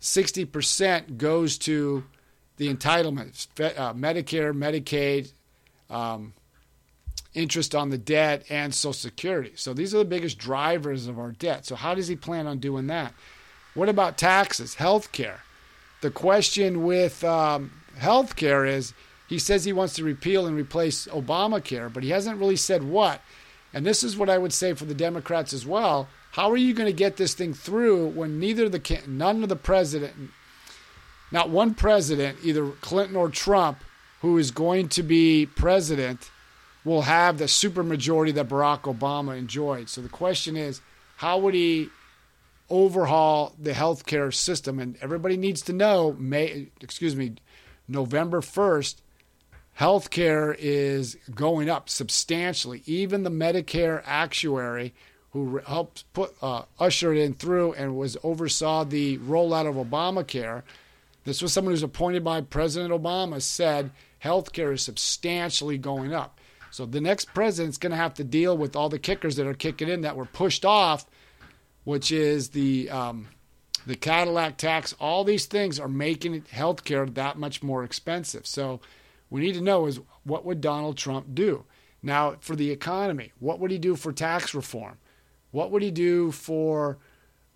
60% 0.00 1.18
goes 1.18 1.58
to 1.58 2.04
the 2.58 2.72
entitlements, 2.72 3.48
uh, 3.58 3.92
Medicare, 3.92 4.54
Medicaid, 4.56 5.32
um, 5.90 6.32
interest 7.34 7.74
on 7.74 7.90
the 7.90 7.98
debt, 7.98 8.44
and 8.50 8.72
Social 8.72 8.92
Security? 8.92 9.50
So 9.56 9.74
these 9.74 9.92
are 9.92 9.98
the 9.98 10.04
biggest 10.04 10.38
drivers 10.38 11.08
of 11.08 11.18
our 11.18 11.32
debt. 11.32 11.66
So 11.66 11.74
how 11.74 11.92
does 11.92 12.06
he 12.06 12.14
plan 12.14 12.46
on 12.46 12.60
doing 12.60 12.86
that? 12.86 13.12
What 13.74 13.88
about 13.88 14.16
taxes, 14.16 14.76
health 14.76 15.10
care? 15.10 15.40
The 16.02 16.12
question 16.12 16.84
with 16.84 17.24
um, 17.24 17.72
health 17.98 18.36
care 18.36 18.64
is 18.64 18.94
he 19.28 19.38
says 19.38 19.64
he 19.64 19.72
wants 19.72 19.94
to 19.94 20.04
repeal 20.04 20.46
and 20.46 20.56
replace 20.56 21.06
Obamacare, 21.06 21.92
but 21.92 22.02
he 22.02 22.10
hasn't 22.10 22.38
really 22.38 22.56
said 22.56 22.82
what. 22.82 23.20
And 23.72 23.84
this 23.84 24.02
is 24.02 24.16
what 24.16 24.30
I 24.30 24.38
would 24.38 24.52
say 24.52 24.72
for 24.72 24.84
the 24.84 24.94
Democrats 24.94 25.52
as 25.52 25.66
well. 25.66 26.08
How 26.32 26.50
are 26.50 26.56
you 26.56 26.74
going 26.74 26.88
to 26.88 26.96
get 26.96 27.16
this 27.16 27.34
thing 27.34 27.52
through 27.52 28.08
when 28.08 28.38
neither 28.38 28.68
the 28.68 29.02
none 29.06 29.42
of 29.42 29.48
the 29.48 29.56
president, 29.56 30.14
not 31.32 31.50
one 31.50 31.74
president, 31.74 32.38
either 32.42 32.70
Clinton 32.80 33.16
or 33.16 33.28
Trump, 33.28 33.78
who 34.20 34.38
is 34.38 34.50
going 34.50 34.88
to 34.90 35.02
be 35.02 35.46
president, 35.46 36.30
will 36.84 37.02
have 37.02 37.38
the 37.38 37.46
supermajority 37.46 38.32
that 38.34 38.48
Barack 38.48 38.82
Obama 38.82 39.36
enjoyed. 39.36 39.88
So 39.88 40.00
the 40.00 40.08
question 40.08 40.56
is, 40.56 40.80
how 41.16 41.38
would 41.38 41.54
he 41.54 41.88
overhaul 42.70 43.54
the 43.58 43.72
healthcare 43.72 44.32
system? 44.32 44.78
And 44.78 44.96
everybody 45.00 45.36
needs 45.36 45.62
to 45.62 45.72
know, 45.72 46.14
May, 46.18 46.68
excuse 46.80 47.16
me, 47.16 47.34
November 47.88 48.40
1st, 48.40 48.96
healthcare 49.78 50.56
is 50.58 51.16
going 51.34 51.68
up 51.68 51.88
substantially. 51.88 52.82
Even 52.86 53.22
the 53.22 53.30
Medicare 53.30 54.02
actuary 54.06 54.94
who 55.30 55.58
helped 55.66 56.10
put 56.14 56.34
uh, 56.42 56.62
usher 56.78 57.12
it 57.12 57.18
in 57.18 57.34
through 57.34 57.74
and 57.74 57.96
was 57.96 58.16
oversaw 58.22 58.84
the 58.84 59.18
rollout 59.18 59.68
of 59.68 59.74
Obamacare. 59.74 60.62
This 61.24 61.42
was 61.42 61.52
someone 61.52 61.72
who 61.72 61.74
was 61.74 61.82
appointed 61.82 62.24
by 62.24 62.40
President 62.40 62.90
Obama. 62.92 63.42
Said 63.42 63.90
healthcare 64.24 64.72
is 64.72 64.82
substantially 64.82 65.76
going 65.76 66.14
up. 66.14 66.40
So 66.70 66.86
the 66.86 67.00
next 67.00 67.34
president's 67.34 67.78
going 67.78 67.90
to 67.90 67.96
have 67.96 68.14
to 68.14 68.24
deal 68.24 68.56
with 68.56 68.76
all 68.76 68.88
the 68.88 68.98
kickers 68.98 69.36
that 69.36 69.46
are 69.46 69.54
kicking 69.54 69.88
in 69.88 70.02
that 70.02 70.16
were 70.16 70.24
pushed 70.24 70.64
off, 70.64 71.06
which 71.84 72.10
is 72.10 72.50
the 72.50 72.88
um, 72.90 73.28
the 73.86 73.96
Cadillac 73.96 74.56
tax. 74.56 74.94
All 74.98 75.22
these 75.22 75.46
things 75.46 75.78
are 75.78 75.88
making 75.88 76.42
healthcare 76.42 77.12
that 77.14 77.38
much 77.38 77.62
more 77.62 77.84
expensive. 77.84 78.46
So 78.46 78.80
we 79.30 79.40
need 79.40 79.54
to 79.54 79.60
know 79.60 79.86
is 79.86 80.00
what 80.24 80.44
would 80.44 80.60
Donald 80.60 80.96
Trump 80.96 81.34
do? 81.34 81.64
Now, 82.02 82.36
for 82.40 82.54
the 82.54 82.70
economy, 82.70 83.32
what 83.38 83.58
would 83.58 83.70
he 83.70 83.78
do 83.78 83.96
for 83.96 84.12
tax 84.12 84.54
reform? 84.54 84.98
What 85.50 85.70
would 85.70 85.82
he 85.82 85.90
do 85.90 86.30
for 86.30 86.98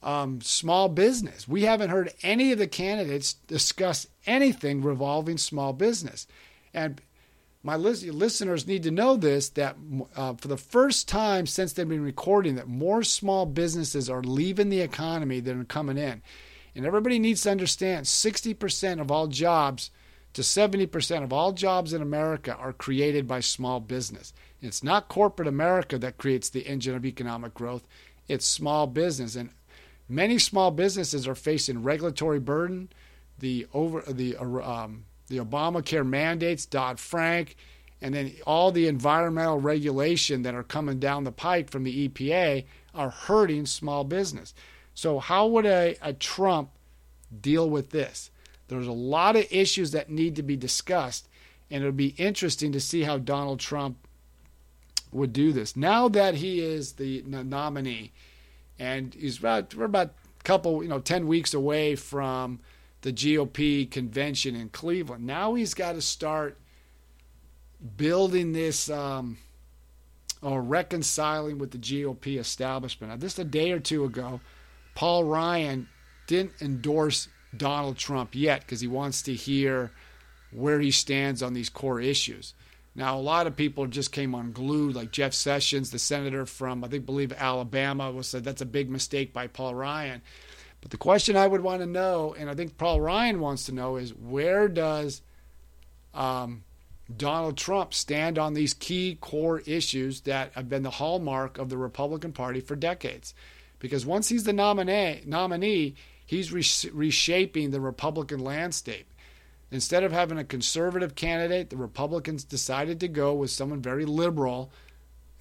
um, 0.03 0.41
small 0.41 0.89
business? 0.89 1.47
We 1.47 1.63
haven't 1.63 1.91
heard 1.91 2.13
any 2.23 2.53
of 2.53 2.59
the 2.59 2.67
candidates 2.67 3.35
discuss 3.35 4.07
anything 4.27 4.83
revolving 4.83 5.39
small 5.39 5.73
business. 5.73 6.27
And 6.75 7.01
my 7.63 7.77
listeners 7.77 8.67
need 8.67 8.83
to 8.85 8.91
know 8.91 9.17
this 9.17 9.51
that 9.51 9.77
uh, 10.17 10.35
for 10.35 10.49
the 10.49 10.57
first 10.57 11.09
time 11.09 11.47
since 11.47 11.73
they've 11.73 11.89
been 11.89 12.03
recording 12.03 12.55
that 12.55 12.69
more 12.69 13.03
small 13.03 13.45
businesses 13.47 14.09
are 14.09 14.23
leaving 14.23 14.71
the 14.71 14.81
economy 14.81 15.41
than 15.41 15.61
are 15.61 15.65
coming 15.65 15.99
in 15.99 16.23
and 16.75 16.87
everybody 16.87 17.19
needs 17.19 17.43
to 17.43 17.51
understand 17.51 18.07
60% 18.07 19.01
of 19.01 19.11
all 19.11 19.27
jobs 19.27 19.91
to 20.33 20.43
70% 20.43 21.23
of 21.23 21.33
all 21.33 21.53
jobs 21.53 21.93
in 21.93 22.03
America 22.03 22.55
are 22.55 22.73
created 22.73 23.27
by 23.27 23.41
small 23.41 23.81
business. 23.81 24.33
It's 24.63 24.85
not 24.85 25.09
corporate 25.09 25.49
America 25.49 25.99
that 25.99 26.19
creates 26.19 26.49
the 26.49 26.67
engine 26.67 26.95
of 26.95 27.05
economic 27.05 27.55
growth, 27.55 27.87
it's 28.29 28.47
small 28.47 28.87
business. 28.87 29.35
And 29.35 29.51
many 30.09 30.39
small 30.39 30.71
businesses 30.71 31.27
are 31.27 31.35
facing 31.35 31.83
regulatory 31.83 32.39
burden, 32.39 32.91
the 33.39 33.67
over 33.73 34.03
the 34.03 34.37
um, 34.37 35.05
the 35.29 35.39
Obamacare 35.39 36.07
mandates, 36.07 36.67
Dodd 36.67 36.99
Frank, 36.99 37.57
and 38.03 38.15
then 38.15 38.33
all 38.47 38.73
the 38.73 38.89
environmental 38.89 39.61
regulation 39.61 40.43
that 40.43 40.55
are 40.55 40.63
coming 40.63 40.99
down 40.99 41.25
the 41.25 41.33
pike 41.33 41.71
from 41.71 41.85
the 41.85 42.09
EPA 42.09 42.65
are 42.95 43.11
hurting 43.11 43.67
small 43.67 44.05
business. 44.05 44.55
So 44.95 45.19
how 45.19 45.47
would 45.49 45.67
a, 45.67 45.97
a 46.03 46.13
Trump 46.13 46.71
deal 47.41 47.71
with 47.71 47.91
this? 47.91 48.31
There's 48.71 48.87
a 48.87 48.93
lot 48.93 49.37
of 49.37 49.47
issues 49.51 49.91
that 49.91 50.11
need 50.11 50.37
to 50.37 50.43
be 50.43 50.57
discussed, 50.57 51.29
and 51.71 51.83
it'll 51.83 51.93
be 51.93 52.15
interesting 52.17 52.71
to 52.73 52.81
see 52.81 53.03
how 53.03 53.19
Donald 53.19 53.59
Trump 53.59 53.97
would 55.13 55.33
do 55.33 55.53
this. 55.53 55.77
Now 55.77 56.09
that 56.09 56.37
he 56.37 56.61
is 56.61 56.93
the 56.93 57.23
nominee, 57.27 58.13
and 58.79 59.13
he's 59.13 59.39
about 59.39 59.75
we're 59.75 59.85
about 59.87 60.15
a 60.39 60.43
couple, 60.45 60.83
you 60.83 60.89
know, 60.89 61.01
ten 61.01 61.27
weeks 61.27 61.53
away 61.53 61.97
from 61.97 62.61
the 63.03 63.13
GOP 63.13 63.91
convention 63.91 64.55
in 64.55 64.69
Cleveland. 64.69 65.27
Now 65.27 65.55
he's 65.55 65.75
got 65.75 65.93
to 65.93 66.03
start 66.03 66.59
building 67.97 68.53
this 68.53 68.89
um, 68.89 69.39
or 70.43 70.63
reconciling 70.63 71.59
with 71.59 71.73
the 71.73 71.79
GOP 71.79 72.39
establishment. 72.39 73.11
Now, 73.11 73.17
just 73.17 73.39
a 73.39 73.45
day 73.45 73.73
or 73.73 73.81
two 73.81 74.05
ago, 74.05 74.41
Paul 74.95 75.25
Ryan 75.25 75.89
didn't 76.27 76.53
endorse 76.61 77.29
Donald 77.57 77.97
Trump 77.97 78.35
yet 78.35 78.61
because 78.61 78.81
he 78.81 78.89
wants 78.89 79.23
to 79.23 79.35
hear 79.35 79.91
where 80.53 80.81
he 80.81 80.91
stands 80.91 81.43
on 81.43 81.55
these 81.55 81.69
core 81.69 82.01
issues. 82.01 82.55
Now, 82.95 83.17
a 83.17 83.21
lot 83.21 83.47
of 83.47 83.57
people 83.57 83.87
just 83.87 84.11
came 84.11 84.35
unglued, 84.35 84.97
like 84.97 85.13
Jeff 85.13 85.33
Sessions, 85.33 85.91
the 85.91 85.99
senator 85.99 86.45
from, 86.45 86.83
I 86.83 86.89
think, 86.89 87.07
believe 87.07 87.33
Alabama, 87.33 88.11
was 88.11 88.27
said 88.27 88.43
that's 88.45 88.63
a 88.63 88.67
big 88.67 88.91
mistake 88.91 89.33
by 89.33 89.47
Paul 89.47 89.75
Ryan. 89.75 90.23
But 90.81 90.91
the 90.91 90.97
question 90.97 91.37
I 91.37 91.47
would 91.47 91.61
want 91.61 91.83
to 91.83 91.87
know, 91.87 92.35
and 92.37 92.51
I 92.51 92.55
think 92.55 92.79
Paul 92.79 93.01
Ryan 93.01 93.39
wants 93.39 93.67
to 93.67 93.75
know, 93.75 93.97
is 93.97 94.15
where 94.15 94.67
does 94.67 95.23
um, 96.15 96.65
Donald 97.15 97.57
Trump 97.57 97.95
stand 97.95 98.39
on 98.39 98.55
these 98.55 98.75
key 98.75 99.19
core 99.21 99.61
issues 99.67 100.23
that 100.23 100.53
have 100.55 100.69
been 100.69 100.83
the 100.83 100.91
hallmark 100.91 101.59
of 101.59 101.69
the 101.69 101.77
Republican 101.77 102.33
Party 102.33 102.61
for 102.61 102.75
decades? 102.75 103.35
Because 103.79 104.05
once 104.05 104.29
he's 104.29 104.45
the 104.45 104.53
nominee, 104.53 105.23
nominee 105.25 105.95
he's 106.31 106.53
reshaping 106.53 107.73
the 107.73 107.81
Republican 107.81 108.39
landscape. 108.39 109.13
Instead 109.73 110.05
of 110.05 110.13
having 110.13 110.39
a 110.39 110.45
conservative 110.45 111.17
candidate, 111.17 111.71
the 111.71 111.77
Republicans 111.77 112.45
decided 112.45 113.01
to 113.01 113.09
go 113.09 113.35
with 113.35 113.51
someone 113.51 113.83
very 113.83 114.05
liberal, 114.05 114.71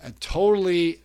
a 0.03 0.10
totally 0.13 1.03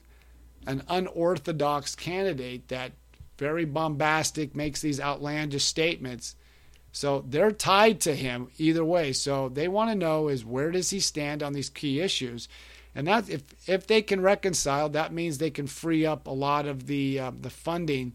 an 0.66 0.82
unorthodox 0.88 1.94
candidate 1.94 2.68
that 2.68 2.92
very 3.36 3.66
bombastic, 3.66 4.56
makes 4.56 4.80
these 4.80 4.98
outlandish 4.98 5.64
statements. 5.64 6.34
So 6.92 7.22
they're 7.28 7.52
tied 7.52 8.00
to 8.02 8.16
him 8.16 8.48
either 8.56 8.86
way. 8.86 9.12
So 9.12 9.50
they 9.50 9.68
want 9.68 9.90
to 9.90 9.96
know 9.96 10.28
is 10.28 10.46
where 10.46 10.70
does 10.70 10.88
he 10.88 11.00
stand 11.00 11.42
on 11.42 11.52
these 11.52 11.68
key 11.68 12.00
issues, 12.00 12.48
and 12.94 13.06
that 13.06 13.28
if 13.28 13.42
if 13.68 13.86
they 13.86 14.00
can 14.00 14.22
reconcile, 14.22 14.88
that 14.90 15.12
means 15.12 15.36
they 15.36 15.50
can 15.50 15.66
free 15.66 16.06
up 16.06 16.26
a 16.26 16.30
lot 16.30 16.64
of 16.64 16.86
the 16.86 17.18
uh, 17.18 17.32
the 17.38 17.50
funding 17.50 18.14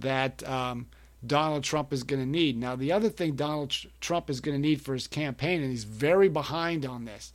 that 0.00 0.46
um, 0.48 0.86
Donald 1.26 1.64
Trump 1.64 1.92
is 1.92 2.02
going 2.02 2.22
to 2.22 2.28
need. 2.28 2.58
Now, 2.58 2.76
the 2.76 2.92
other 2.92 3.08
thing 3.08 3.36
Donald 3.36 3.74
Trump 4.00 4.28
is 4.30 4.40
going 4.40 4.56
to 4.56 4.60
need 4.60 4.80
for 4.80 4.94
his 4.94 5.06
campaign, 5.06 5.60
and 5.60 5.70
he's 5.70 5.84
very 5.84 6.28
behind 6.28 6.84
on 6.84 7.04
this, 7.04 7.32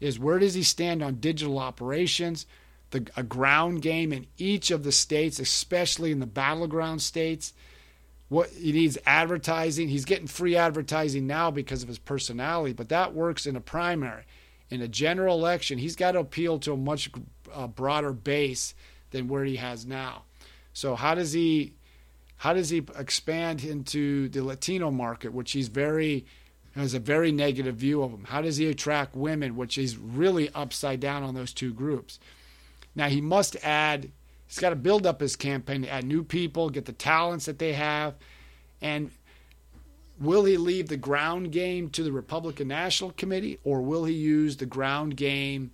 is 0.00 0.18
where 0.18 0.38
does 0.38 0.54
he 0.54 0.62
stand 0.62 1.02
on 1.02 1.16
digital 1.16 1.58
operations, 1.58 2.46
the, 2.90 3.06
a 3.16 3.22
ground 3.22 3.82
game 3.82 4.12
in 4.12 4.26
each 4.38 4.70
of 4.70 4.84
the 4.84 4.92
states, 4.92 5.38
especially 5.38 6.10
in 6.10 6.20
the 6.20 6.26
battleground 6.26 7.02
states. 7.02 7.52
What 8.28 8.48
he 8.50 8.72
needs 8.72 8.96
advertising. 9.04 9.88
He's 9.88 10.06
getting 10.06 10.26
free 10.26 10.56
advertising 10.56 11.26
now 11.26 11.50
because 11.50 11.82
of 11.82 11.88
his 11.88 11.98
personality, 11.98 12.72
but 12.72 12.88
that 12.88 13.14
works 13.14 13.46
in 13.46 13.56
a 13.56 13.60
primary. 13.60 14.24
In 14.70 14.80
a 14.80 14.88
general 14.88 15.38
election, 15.38 15.76
he's 15.76 15.96
got 15.96 16.12
to 16.12 16.20
appeal 16.20 16.58
to 16.60 16.72
a 16.72 16.76
much 16.76 17.10
uh, 17.52 17.66
broader 17.66 18.12
base 18.12 18.74
than 19.10 19.28
where 19.28 19.44
he 19.44 19.56
has 19.56 19.84
now. 19.84 20.22
So, 20.72 20.94
how 20.94 21.14
does 21.14 21.34
he 21.34 21.74
how 22.42 22.52
does 22.52 22.70
he 22.70 22.84
expand 22.98 23.62
into 23.62 24.28
the 24.30 24.42
Latino 24.42 24.90
market, 24.90 25.32
which 25.32 25.52
he's 25.52 25.68
very 25.68 26.26
has 26.74 26.92
a 26.92 26.98
very 26.98 27.30
negative 27.30 27.76
view 27.76 28.02
of 28.02 28.10
him? 28.10 28.24
How 28.24 28.42
does 28.42 28.56
he 28.56 28.66
attract 28.66 29.14
women, 29.14 29.54
which 29.54 29.78
is 29.78 29.96
really 29.96 30.50
upside 30.52 30.98
down 30.98 31.22
on 31.22 31.36
those 31.36 31.52
two 31.52 31.72
groups? 31.72 32.18
Now 32.96 33.08
he 33.08 33.20
must 33.20 33.54
add. 33.62 34.10
He's 34.48 34.58
got 34.58 34.70
to 34.70 34.76
build 34.76 35.06
up 35.06 35.20
his 35.20 35.36
campaign, 35.36 35.84
add 35.84 36.04
new 36.04 36.24
people, 36.24 36.68
get 36.68 36.86
the 36.86 36.92
talents 36.92 37.44
that 37.44 37.60
they 37.60 37.74
have, 37.74 38.16
and 38.80 39.12
will 40.18 40.44
he 40.44 40.56
leave 40.56 40.88
the 40.88 40.96
ground 40.96 41.52
game 41.52 41.90
to 41.90 42.02
the 42.02 42.10
Republican 42.10 42.66
National 42.66 43.12
Committee, 43.12 43.60
or 43.62 43.82
will 43.82 44.04
he 44.04 44.14
use 44.14 44.56
the 44.56 44.66
ground 44.66 45.16
game 45.16 45.70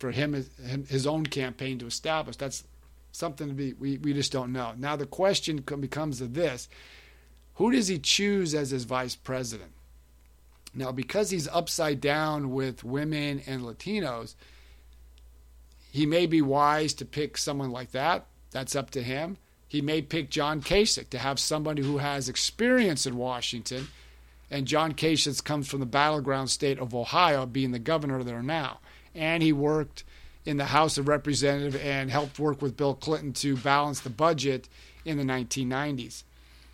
for 0.00 0.10
him 0.10 0.32
his 0.88 1.06
own 1.06 1.24
campaign 1.24 1.78
to 1.78 1.86
establish? 1.86 2.34
That's 2.34 2.64
something 3.14 3.48
to 3.48 3.54
be 3.54 3.72
we, 3.74 3.98
we 3.98 4.12
just 4.12 4.32
don't 4.32 4.52
know. 4.52 4.74
Now 4.76 4.96
the 4.96 5.06
question 5.06 5.58
becomes 5.58 6.20
of 6.20 6.34
this: 6.34 6.68
Who 7.54 7.70
does 7.70 7.88
he 7.88 7.98
choose 7.98 8.54
as 8.54 8.70
his 8.70 8.84
vice 8.84 9.16
president? 9.16 9.70
Now, 10.74 10.90
because 10.90 11.30
he's 11.30 11.46
upside 11.48 12.00
down 12.00 12.50
with 12.50 12.82
women 12.82 13.42
and 13.46 13.62
Latinos, 13.62 14.34
he 15.92 16.04
may 16.04 16.26
be 16.26 16.42
wise 16.42 16.94
to 16.94 17.04
pick 17.04 17.38
someone 17.38 17.70
like 17.70 17.92
that. 17.92 18.26
That's 18.50 18.74
up 18.74 18.90
to 18.90 19.02
him. 19.02 19.36
He 19.68 19.80
may 19.80 20.02
pick 20.02 20.30
John 20.30 20.60
Kasich 20.60 21.10
to 21.10 21.18
have 21.18 21.38
somebody 21.38 21.82
who 21.82 21.98
has 21.98 22.28
experience 22.28 23.06
in 23.06 23.16
Washington. 23.16 23.88
And 24.50 24.66
John 24.66 24.92
Kasich 24.92 25.42
comes 25.44 25.68
from 25.68 25.80
the 25.80 25.86
battleground 25.86 26.50
state 26.50 26.78
of 26.78 26.94
Ohio, 26.94 27.46
being 27.46 27.70
the 27.70 27.78
governor 27.78 28.22
there 28.24 28.42
now. 28.42 28.80
And 29.14 29.42
he 29.42 29.52
worked 29.52 30.02
in 30.44 30.56
the 30.56 30.66
House 30.66 30.98
of 30.98 31.08
Representatives 31.08 31.76
and 31.76 32.10
helped 32.10 32.38
work 32.38 32.60
with 32.60 32.76
Bill 32.76 32.94
Clinton 32.94 33.32
to 33.34 33.56
balance 33.56 34.00
the 34.00 34.10
budget 34.10 34.68
in 35.04 35.16
the 35.16 35.24
1990s. 35.24 36.22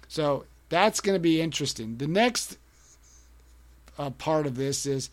So 0.08 0.44
that's 0.68 1.00
going 1.00 1.14
to 1.14 1.20
be 1.20 1.40
interesting. 1.40 1.98
The 1.98 2.08
next 2.08 2.58
uh, 3.98 4.10
part 4.10 4.46
of 4.46 4.56
this 4.56 4.86
is 4.86 5.10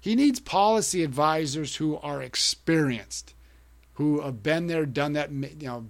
he 0.00 0.14
needs 0.14 0.40
policy 0.40 1.02
advisors 1.04 1.76
who 1.76 1.98
are 1.98 2.22
experienced, 2.22 3.34
who 3.94 4.20
have 4.20 4.42
been 4.42 4.66
there, 4.66 4.86
done 4.86 5.12
that, 5.12 5.30
you 5.30 5.48
know, 5.62 5.86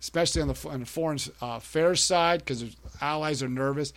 especially 0.00 0.42
on 0.42 0.48
the, 0.48 0.68
on 0.68 0.80
the 0.80 0.86
foreign 0.86 1.18
uh, 1.40 1.56
affairs 1.56 2.02
side 2.02 2.40
because 2.40 2.76
allies 3.00 3.42
are 3.42 3.48
nervous. 3.48 3.92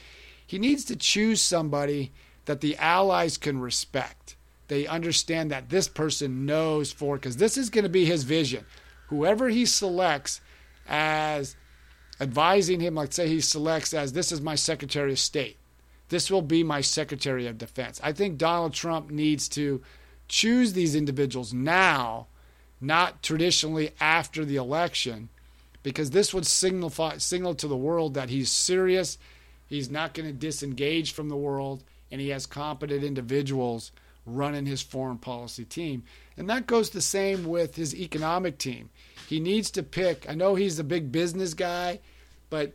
He 0.46 0.60
needs 0.60 0.86
to 0.86 0.96
choose 0.96 1.42
somebody 1.42 2.12
that 2.46 2.62
the 2.62 2.78
allies 2.78 3.38
can 3.38 3.60
respect 3.60 4.36
they 4.68 4.88
understand 4.88 5.52
that 5.52 5.70
this 5.70 5.88
person 5.88 6.46
knows 6.46 6.92
for 6.92 7.16
because 7.18 7.38
this 7.38 7.58
is 7.58 7.70
going 7.70 7.84
to 7.84 7.90
be 7.90 8.06
his 8.06 8.24
vision. 8.24 8.66
Whoever 9.08 9.50
he 9.50 9.66
selects 9.66 10.42
as 10.88 11.56
advising 12.20 12.80
him, 12.80 12.96
like 12.96 13.14
say 13.14 13.28
he 13.28 13.42
selects 13.42 13.94
as 13.94 14.14
this 14.14 14.32
is 14.32 14.42
my 14.42 14.56
Secretary 14.56 15.12
of 15.12 15.20
State. 15.20 15.58
This 16.10 16.30
will 16.30 16.42
be 16.42 16.64
my 16.64 16.82
Secretary 16.82 17.48
of 17.48 17.58
Defense. 17.58 18.00
I 18.04 18.12
think 18.12 18.38
Donald 18.38 18.74
Trump 18.74 19.10
needs 19.10 19.48
to 19.50 19.82
choose 20.28 20.74
these 20.74 20.96
individuals 20.96 21.54
now, 21.54 22.28
not 22.80 23.22
traditionally 23.22 23.92
after 24.00 24.46
the 24.46 24.56
election, 24.56 25.30
because 25.84 26.12
this 26.12 26.34
would 26.34 26.46
signal 26.46 26.90
signal 27.20 27.56
to 27.56 27.68
the 27.68 27.78
world 27.78 28.14
that 28.16 28.30
he's 28.30 28.52
serious, 28.52 29.18
he's 29.68 29.90
not 29.90 30.14
going 30.14 30.28
to 30.28 30.34
disengage 30.34 31.14
from 31.14 31.30
the 31.30 31.36
world, 31.36 31.84
and 32.12 32.22
he 32.22 32.30
has 32.30 32.46
competent 32.46 33.04
individuals 33.04 33.92
running 34.26 34.66
his 34.66 34.82
foreign 34.82 35.18
policy 35.18 35.66
team. 35.66 36.04
And 36.38 36.50
that 36.50 36.68
goes 36.68 36.90
the 36.90 37.02
same 37.02 37.46
with 37.46 37.76
his 37.76 37.96
economic 37.96 38.58
team. 38.58 38.90
He 39.28 39.40
needs 39.40 39.72
to 39.72 39.84
pick, 39.84 40.30
I 40.30 40.34
know 40.34 40.56
he's 40.56 40.80
a 40.80 40.84
big 40.84 41.12
business 41.12 41.54
guy, 41.54 42.00
but 42.50 42.74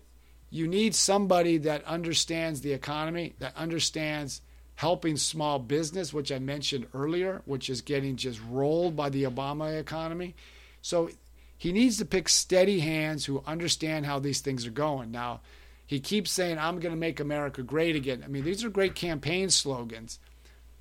you 0.50 0.66
need 0.66 0.94
somebody 0.94 1.58
that 1.58 1.84
understands 1.84 2.60
the 2.60 2.72
economy, 2.72 3.34
that 3.38 3.56
understands 3.56 4.42
helping 4.74 5.16
small 5.16 5.58
business, 5.58 6.12
which 6.12 6.32
I 6.32 6.38
mentioned 6.38 6.86
earlier, 6.94 7.42
which 7.44 7.68
is 7.68 7.82
getting 7.82 8.16
just 8.16 8.40
rolled 8.48 8.96
by 8.96 9.10
the 9.10 9.24
Obama 9.24 9.78
economy. 9.78 10.34
So 10.82 11.10
he 11.56 11.72
needs 11.72 11.98
to 11.98 12.06
pick 12.06 12.28
steady 12.28 12.80
hands 12.80 13.26
who 13.26 13.44
understand 13.46 14.06
how 14.06 14.18
these 14.18 14.40
things 14.40 14.66
are 14.66 14.70
going. 14.70 15.10
Now, 15.10 15.40
he 15.86 16.00
keeps 16.00 16.30
saying, 16.30 16.58
I'm 16.58 16.80
going 16.80 16.94
to 16.94 16.98
make 16.98 17.20
America 17.20 17.62
great 17.62 17.96
again. 17.96 18.22
I 18.24 18.28
mean, 18.28 18.44
these 18.44 18.64
are 18.64 18.70
great 18.70 18.94
campaign 18.94 19.50
slogans 19.50 20.18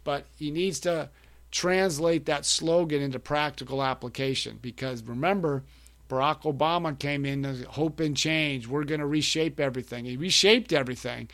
but 0.09 0.25
he 0.39 0.49
needs 0.49 0.79
to 0.79 1.07
translate 1.51 2.25
that 2.25 2.43
slogan 2.43 2.99
into 2.99 3.19
practical 3.19 3.83
application 3.83 4.57
because 4.59 5.03
remember, 5.03 5.61
Barack 6.09 6.51
Obama 6.51 6.97
came 6.97 7.27
in 7.27 7.43
hope 7.65 7.99
and 7.99 8.17
change. 8.17 8.65
We're 8.65 8.85
going 8.85 9.01
to 9.01 9.05
reshape 9.05 9.59
everything. 9.59 10.05
He 10.05 10.17
reshaped 10.17 10.73
everything, 10.73 11.29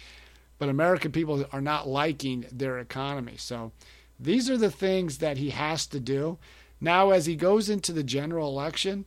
but 0.59 0.67
American 0.67 1.13
people 1.13 1.45
are 1.53 1.61
not 1.61 1.87
liking 1.87 2.47
their 2.51 2.77
economy. 2.77 3.35
So 3.37 3.71
these 4.19 4.49
are 4.49 4.57
the 4.57 4.69
things 4.69 5.19
that 5.19 5.37
he 5.37 5.51
has 5.51 5.87
to 5.87 6.01
do. 6.01 6.37
Now, 6.81 7.11
as 7.11 7.27
he 7.27 7.37
goes 7.37 7.69
into 7.69 7.93
the 7.93 8.03
general 8.03 8.49
election, 8.49 9.05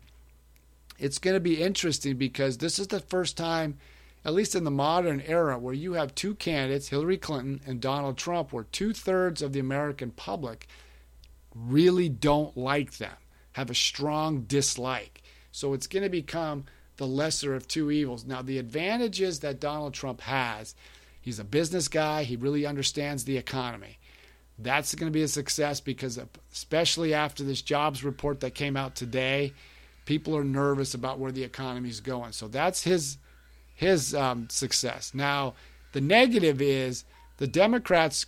it's 0.99 1.19
going 1.19 1.35
to 1.37 1.41
be 1.41 1.61
interesting 1.61 2.17
because 2.17 2.57
this 2.57 2.79
is 2.79 2.87
the 2.87 3.01
first 3.01 3.37
time 3.37 3.77
at 4.25 4.35
least 4.35 4.55
in 4.55 4.65
the 4.65 4.71
modern 4.71 5.21
era, 5.21 5.59
where 5.59 5.75
you 5.75 5.95
have 5.95 6.15
two 6.15 6.35
candidates, 6.35 6.89
Hillary 6.89 7.19
Clinton 7.19 7.61
and 7.67 7.81
Donald 7.81 8.17
Trump, 8.17 8.53
where 8.53 8.65
two 8.65 8.93
thirds 8.93 9.43
of 9.43 9.53
the 9.53 9.61
American 9.61 10.11
public 10.11 10.67
really 11.55 12.09
don't 12.09 12.57
like 12.57 12.99
them, 12.99 13.17
have 13.53 13.71
a 13.71 13.75
strong 13.75 14.43
dislike. 14.43 15.23
So 15.51 15.73
it's 15.73 15.87
going 15.87 16.03
to 16.03 16.09
become 16.09 16.65
the 16.97 17.07
lesser 17.07 17.55
of 17.55 17.67
two 17.67 17.91
evils. 17.91 18.25
Now, 18.25 18.43
the 18.43 18.59
advantages 18.59 19.41
that 19.41 19.61
Donald 19.61 19.95
Trump 19.95 20.21
has 20.23 20.75
he's 21.21 21.39
a 21.39 21.45
business 21.45 21.89
guy, 21.89 22.25
he 22.25 22.37
really 22.37 22.67
understands 22.67 23.25
the 23.25 23.37
economy. 23.37 23.99
That's 24.59 24.95
going 24.95 25.11
to 25.11 25.17
be 25.17 25.23
a 25.23 25.29
success 25.29 25.81
because, 25.81 26.19
especially 26.53 27.15
after 27.15 27.45
this 27.45 27.63
jobs 27.63 28.03
report 28.03 28.41
that 28.41 28.55
came 28.55 28.77
out 28.77 28.97
today, 28.97 29.53
people 30.05 30.37
are 30.37 30.45
nervous 30.45 30.95
about 30.95 31.19
where 31.19 31.31
the 31.31 31.45
economy 31.45 31.91
is 31.91 32.01
going. 32.01 32.33
So 32.33 32.49
that's 32.49 32.83
his 32.83 33.19
his 33.79 34.13
um, 34.13 34.49
success. 34.51 35.13
Now, 35.15 35.55
the 35.93 36.01
negative 36.01 36.61
is 36.61 37.05
the 37.37 37.47
Democrats 37.47 38.27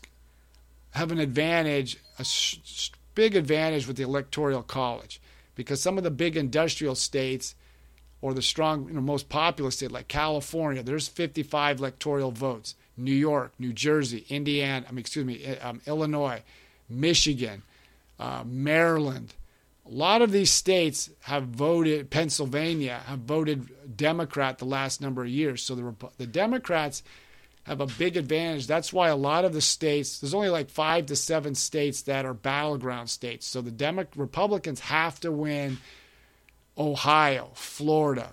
have 0.92 1.10
an 1.10 1.18
advantage, 1.18 1.96
a 2.20 2.24
sh- 2.24 2.92
big 3.16 3.34
advantage 3.34 3.88
with 3.88 3.96
the 3.96 4.04
electoral 4.04 4.62
college, 4.62 5.20
because 5.56 5.82
some 5.82 5.98
of 5.98 6.04
the 6.04 6.10
big 6.12 6.36
industrial 6.36 6.94
states 6.94 7.56
or 8.22 8.32
the 8.32 8.42
strong, 8.42 8.86
you 8.86 8.94
know, 8.94 9.00
most 9.00 9.28
populous 9.28 9.74
state 9.74 9.90
like 9.90 10.06
California, 10.06 10.84
there's 10.84 11.08
55 11.08 11.80
electoral 11.80 12.30
votes. 12.30 12.76
New 12.96 13.10
York, 13.10 13.52
New 13.58 13.72
Jersey, 13.72 14.24
Indiana, 14.28 14.86
I 14.88 14.92
mean, 14.92 15.00
excuse 15.00 15.24
me, 15.24 15.56
um, 15.56 15.80
Illinois, 15.84 16.42
Michigan, 16.88 17.62
uh, 18.20 18.44
Maryland. 18.46 19.34
A 19.90 19.92
lot 19.92 20.22
of 20.22 20.30
these 20.30 20.52
states 20.52 21.10
have 21.22 21.44
voted, 21.48 22.10
Pennsylvania 22.10 23.00
have 23.06 23.20
voted 23.20 23.96
Democrat 23.96 24.58
the 24.58 24.64
last 24.64 25.00
number 25.00 25.24
of 25.24 25.28
years. 25.28 25.62
So 25.62 25.74
the, 25.74 25.94
the 26.16 26.26
Democrats 26.28 27.02
have 27.64 27.80
a 27.80 27.86
big 27.86 28.16
advantage. 28.16 28.68
That's 28.68 28.92
why 28.92 29.08
a 29.08 29.16
lot 29.16 29.44
of 29.44 29.52
the 29.52 29.60
states, 29.60 30.20
there's 30.20 30.32
only 30.32 30.48
like 30.48 30.70
five 30.70 31.06
to 31.06 31.16
seven 31.16 31.56
states 31.56 32.02
that 32.02 32.24
are 32.24 32.34
battleground 32.34 33.10
states. 33.10 33.46
So 33.46 33.60
the 33.60 33.72
Demo- 33.72 34.06
Republicans 34.14 34.78
have 34.80 35.18
to 35.20 35.32
win 35.32 35.78
Ohio, 36.78 37.50
Florida, 37.54 38.30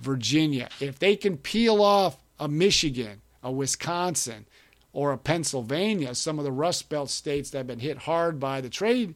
Virginia. 0.00 0.68
If 0.80 0.98
they 0.98 1.14
can 1.14 1.36
peel 1.36 1.82
off 1.82 2.16
a 2.40 2.48
Michigan, 2.48 3.22
a 3.44 3.52
Wisconsin, 3.52 4.46
or 4.92 5.12
a 5.12 5.18
Pennsylvania, 5.18 6.16
some 6.16 6.40
of 6.40 6.44
the 6.44 6.52
Rust 6.52 6.88
Belt 6.88 7.10
states 7.10 7.50
that 7.50 7.58
have 7.58 7.66
been 7.68 7.78
hit 7.78 7.98
hard 7.98 8.40
by 8.40 8.60
the 8.60 8.68
trade, 8.68 9.14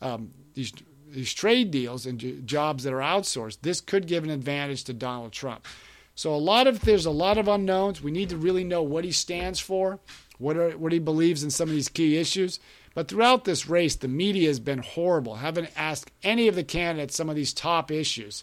um, 0.00 0.30
these 0.54 0.72
these 1.10 1.32
trade 1.32 1.70
deals 1.70 2.06
and 2.06 2.46
jobs 2.46 2.84
that 2.84 2.92
are 2.92 3.00
outsourced, 3.00 3.58
this 3.62 3.80
could 3.80 4.06
give 4.06 4.24
an 4.24 4.30
advantage 4.30 4.84
to 4.84 4.92
Donald 4.92 5.32
Trump. 5.32 5.66
So 6.14 6.34
a 6.34 6.36
lot 6.36 6.66
of 6.66 6.80
there's 6.80 7.06
a 7.06 7.10
lot 7.10 7.38
of 7.38 7.48
unknowns. 7.48 8.02
We 8.02 8.10
need 8.10 8.30
to 8.30 8.36
really 8.36 8.64
know 8.64 8.82
what 8.82 9.04
he 9.04 9.12
stands 9.12 9.60
for, 9.60 9.98
what 10.38 10.56
are, 10.56 10.70
what 10.70 10.92
he 10.92 10.98
believes 10.98 11.44
in 11.44 11.50
some 11.50 11.68
of 11.68 11.74
these 11.74 11.88
key 11.88 12.16
issues. 12.16 12.58
But 12.94 13.08
throughout 13.08 13.44
this 13.44 13.68
race, 13.68 13.94
the 13.94 14.08
media 14.08 14.48
has 14.48 14.58
been 14.58 14.78
horrible. 14.78 15.36
Haven't 15.36 15.70
asked 15.76 16.10
any 16.22 16.48
of 16.48 16.54
the 16.54 16.64
candidates 16.64 17.14
some 17.14 17.28
of 17.28 17.36
these 17.36 17.52
top 17.52 17.90
issues. 17.90 18.42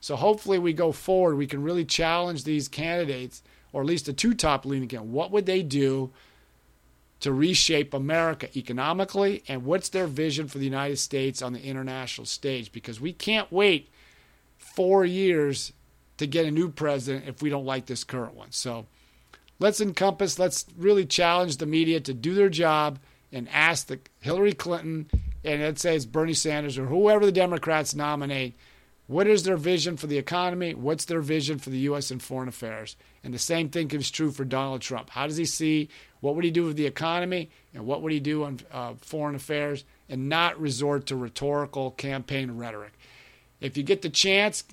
So 0.00 0.16
hopefully 0.16 0.58
we 0.58 0.72
go 0.72 0.90
forward. 0.90 1.36
We 1.36 1.46
can 1.46 1.62
really 1.62 1.84
challenge 1.84 2.42
these 2.42 2.66
candidates, 2.66 3.44
or 3.72 3.82
at 3.82 3.86
least 3.86 4.06
the 4.06 4.12
two 4.12 4.34
top 4.34 4.66
leading 4.66 4.88
candidates. 4.88 5.14
What 5.14 5.30
would 5.30 5.46
they 5.46 5.62
do 5.62 6.10
to 7.22 7.32
reshape 7.32 7.94
America 7.94 8.48
economically, 8.56 9.42
and 9.48 9.64
what's 9.64 9.88
their 9.88 10.06
vision 10.06 10.48
for 10.48 10.58
the 10.58 10.64
United 10.64 10.98
States 10.98 11.40
on 11.40 11.52
the 11.52 11.62
international 11.62 12.26
stage? 12.26 12.72
Because 12.72 13.00
we 13.00 13.12
can't 13.12 13.50
wait 13.50 13.88
four 14.58 15.04
years 15.04 15.72
to 16.18 16.26
get 16.26 16.46
a 16.46 16.50
new 16.50 16.68
president 16.68 17.28
if 17.28 17.40
we 17.40 17.48
don't 17.48 17.64
like 17.64 17.86
this 17.86 18.04
current 18.04 18.34
one. 18.34 18.50
So 18.50 18.86
let's 19.58 19.80
encompass, 19.80 20.38
let's 20.38 20.66
really 20.76 21.06
challenge 21.06 21.56
the 21.56 21.66
media 21.66 22.00
to 22.00 22.12
do 22.12 22.34
their 22.34 22.48
job 22.48 22.98
and 23.32 23.48
ask 23.52 23.86
the 23.86 24.00
Hillary 24.20 24.52
Clinton 24.52 25.08
and 25.44 25.62
let's 25.62 25.82
say 25.82 25.96
it's 25.96 26.04
Bernie 26.04 26.34
Sanders 26.34 26.78
or 26.78 26.86
whoever 26.86 27.26
the 27.26 27.32
Democrats 27.32 27.94
nominate, 27.94 28.54
what 29.06 29.26
is 29.26 29.42
their 29.42 29.56
vision 29.56 29.96
for 29.96 30.06
the 30.06 30.18
economy? 30.18 30.74
What's 30.74 31.04
their 31.04 31.20
vision 31.20 31.58
for 31.58 31.70
the 31.70 31.78
U.S. 31.78 32.10
and 32.10 32.22
foreign 32.22 32.48
affairs? 32.48 32.96
And 33.24 33.34
the 33.34 33.38
same 33.38 33.68
thing 33.68 33.90
is 33.90 34.10
true 34.10 34.30
for 34.30 34.44
Donald 34.44 34.80
Trump. 34.80 35.10
How 35.10 35.26
does 35.26 35.36
he 35.36 35.44
see? 35.44 35.88
What 36.22 36.34
would 36.34 36.44
he 36.44 36.50
do 36.50 36.64
with 36.64 36.78
the 36.78 36.86
economy? 36.86 37.50
And 37.74 37.84
what 37.84 38.00
would 38.00 38.12
he 38.12 38.20
do 38.20 38.44
on 38.44 38.60
uh, 38.72 38.94
foreign 39.02 39.34
affairs? 39.34 39.84
And 40.08 40.30
not 40.30 40.58
resort 40.58 41.04
to 41.06 41.16
rhetorical 41.16 41.90
campaign 41.90 42.52
rhetoric. 42.52 42.92
If 43.60 43.76
you 43.76 43.82
get 43.82 44.00
the 44.00 44.08
chance, 44.08 44.64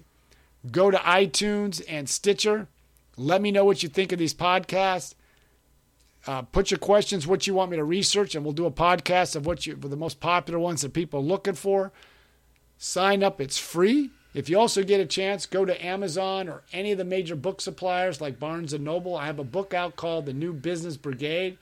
Go 0.69 0.91
to 0.91 0.97
iTunes 0.97 1.81
and 1.87 2.09
Stitcher. 2.09 2.67
Let 3.17 3.41
me 3.41 3.51
know 3.51 3.65
what 3.65 3.81
you 3.81 3.89
think 3.89 4.11
of 4.11 4.19
these 4.19 4.33
podcasts. 4.33 5.15
Uh, 6.27 6.41
put 6.41 6.69
your 6.69 6.77
questions, 6.77 7.25
what 7.25 7.47
you 7.47 7.53
want 7.53 7.71
me 7.71 7.77
to 7.77 7.83
research, 7.83 8.35
and 8.35 8.43
we'll 8.43 8.53
do 8.53 8.65
a 8.65 8.71
podcast 8.71 9.35
of 9.35 9.45
what 9.45 9.65
you, 9.65 9.75
the 9.75 9.95
most 9.95 10.19
popular 10.19 10.59
ones 10.59 10.81
that 10.81 10.93
people 10.93 11.21
are 11.21 11.23
looking 11.23 11.53
for. 11.53 11.91
Sign 12.77 13.23
up, 13.23 13.39
it's 13.39 13.57
free. 13.57 14.09
If 14.33 14.47
you 14.47 14.59
also 14.59 14.83
get 14.83 15.01
a 15.01 15.05
chance, 15.05 15.45
go 15.45 15.65
to 15.65 15.85
Amazon 15.85 16.47
or 16.47 16.61
any 16.71 16.91
of 16.91 16.97
the 16.97 17.05
major 17.05 17.35
book 17.35 17.61
suppliers 17.61 18.21
like 18.21 18.39
Barnes 18.39 18.73
and 18.73 18.83
Noble. 18.83 19.15
I 19.15 19.25
have 19.25 19.39
a 19.39 19.43
book 19.43 19.73
out 19.73 19.95
called 19.95 20.25
The 20.25 20.33
New 20.33 20.53
Business 20.53 20.97
Brigade. 20.97 21.57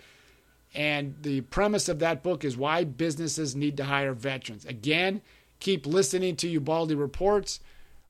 And 0.76 1.16
the 1.22 1.42
premise 1.42 1.88
of 1.88 2.00
that 2.00 2.24
book 2.24 2.44
is 2.44 2.58
why 2.58 2.84
businesses 2.84 3.56
need 3.56 3.78
to 3.78 3.86
hire 3.86 4.14
veterans. 4.14 4.66
Again, 4.66 5.22
keep 5.60 5.86
listening 5.86 6.36
to 6.38 6.48
Ubaldi 6.50 6.96
Reports 6.96 7.62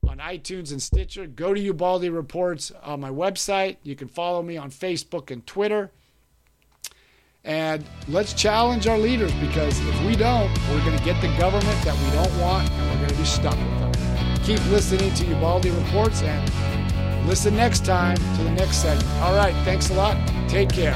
on 0.06 0.18
iTunes 0.18 0.72
and 0.72 0.82
Stitcher. 0.82 1.26
Go 1.26 1.54
to 1.54 1.60
Ubaldi 1.60 2.10
Reports 2.10 2.72
on 2.82 3.00
my 3.00 3.10
website. 3.10 3.76
You 3.84 3.94
can 3.94 4.08
follow 4.08 4.42
me 4.42 4.56
on 4.56 4.70
Facebook 4.70 5.30
and 5.30 5.46
Twitter. 5.46 5.92
And 7.44 7.84
let's 8.08 8.34
challenge 8.34 8.88
our 8.88 8.98
leaders 8.98 9.32
because 9.34 9.78
if 9.80 10.04
we 10.04 10.16
don't, 10.16 10.50
we're 10.68 10.84
going 10.84 10.98
to 10.98 11.04
get 11.04 11.20
the 11.22 11.34
government 11.38 11.82
that 11.84 11.96
we 12.04 12.10
don't 12.10 12.40
want 12.40 12.68
and 12.68 12.90
we're 12.90 12.96
going 12.96 13.10
to 13.10 13.16
be 13.16 13.24
stuck 13.24 13.56
with 13.56 13.78
them. 13.78 13.87
Keep 14.48 14.64
listening 14.70 15.12
to 15.12 15.26
Ubaldi 15.26 15.68
Reports 15.68 16.22
and 16.22 17.28
listen 17.28 17.54
next 17.54 17.84
time 17.84 18.16
to 18.16 18.42
the 18.44 18.50
next 18.52 18.78
segment. 18.78 19.06
All 19.20 19.36
right, 19.36 19.52
thanks 19.62 19.90
a 19.90 19.92
lot. 19.92 20.16
Take 20.48 20.70
care. 20.70 20.94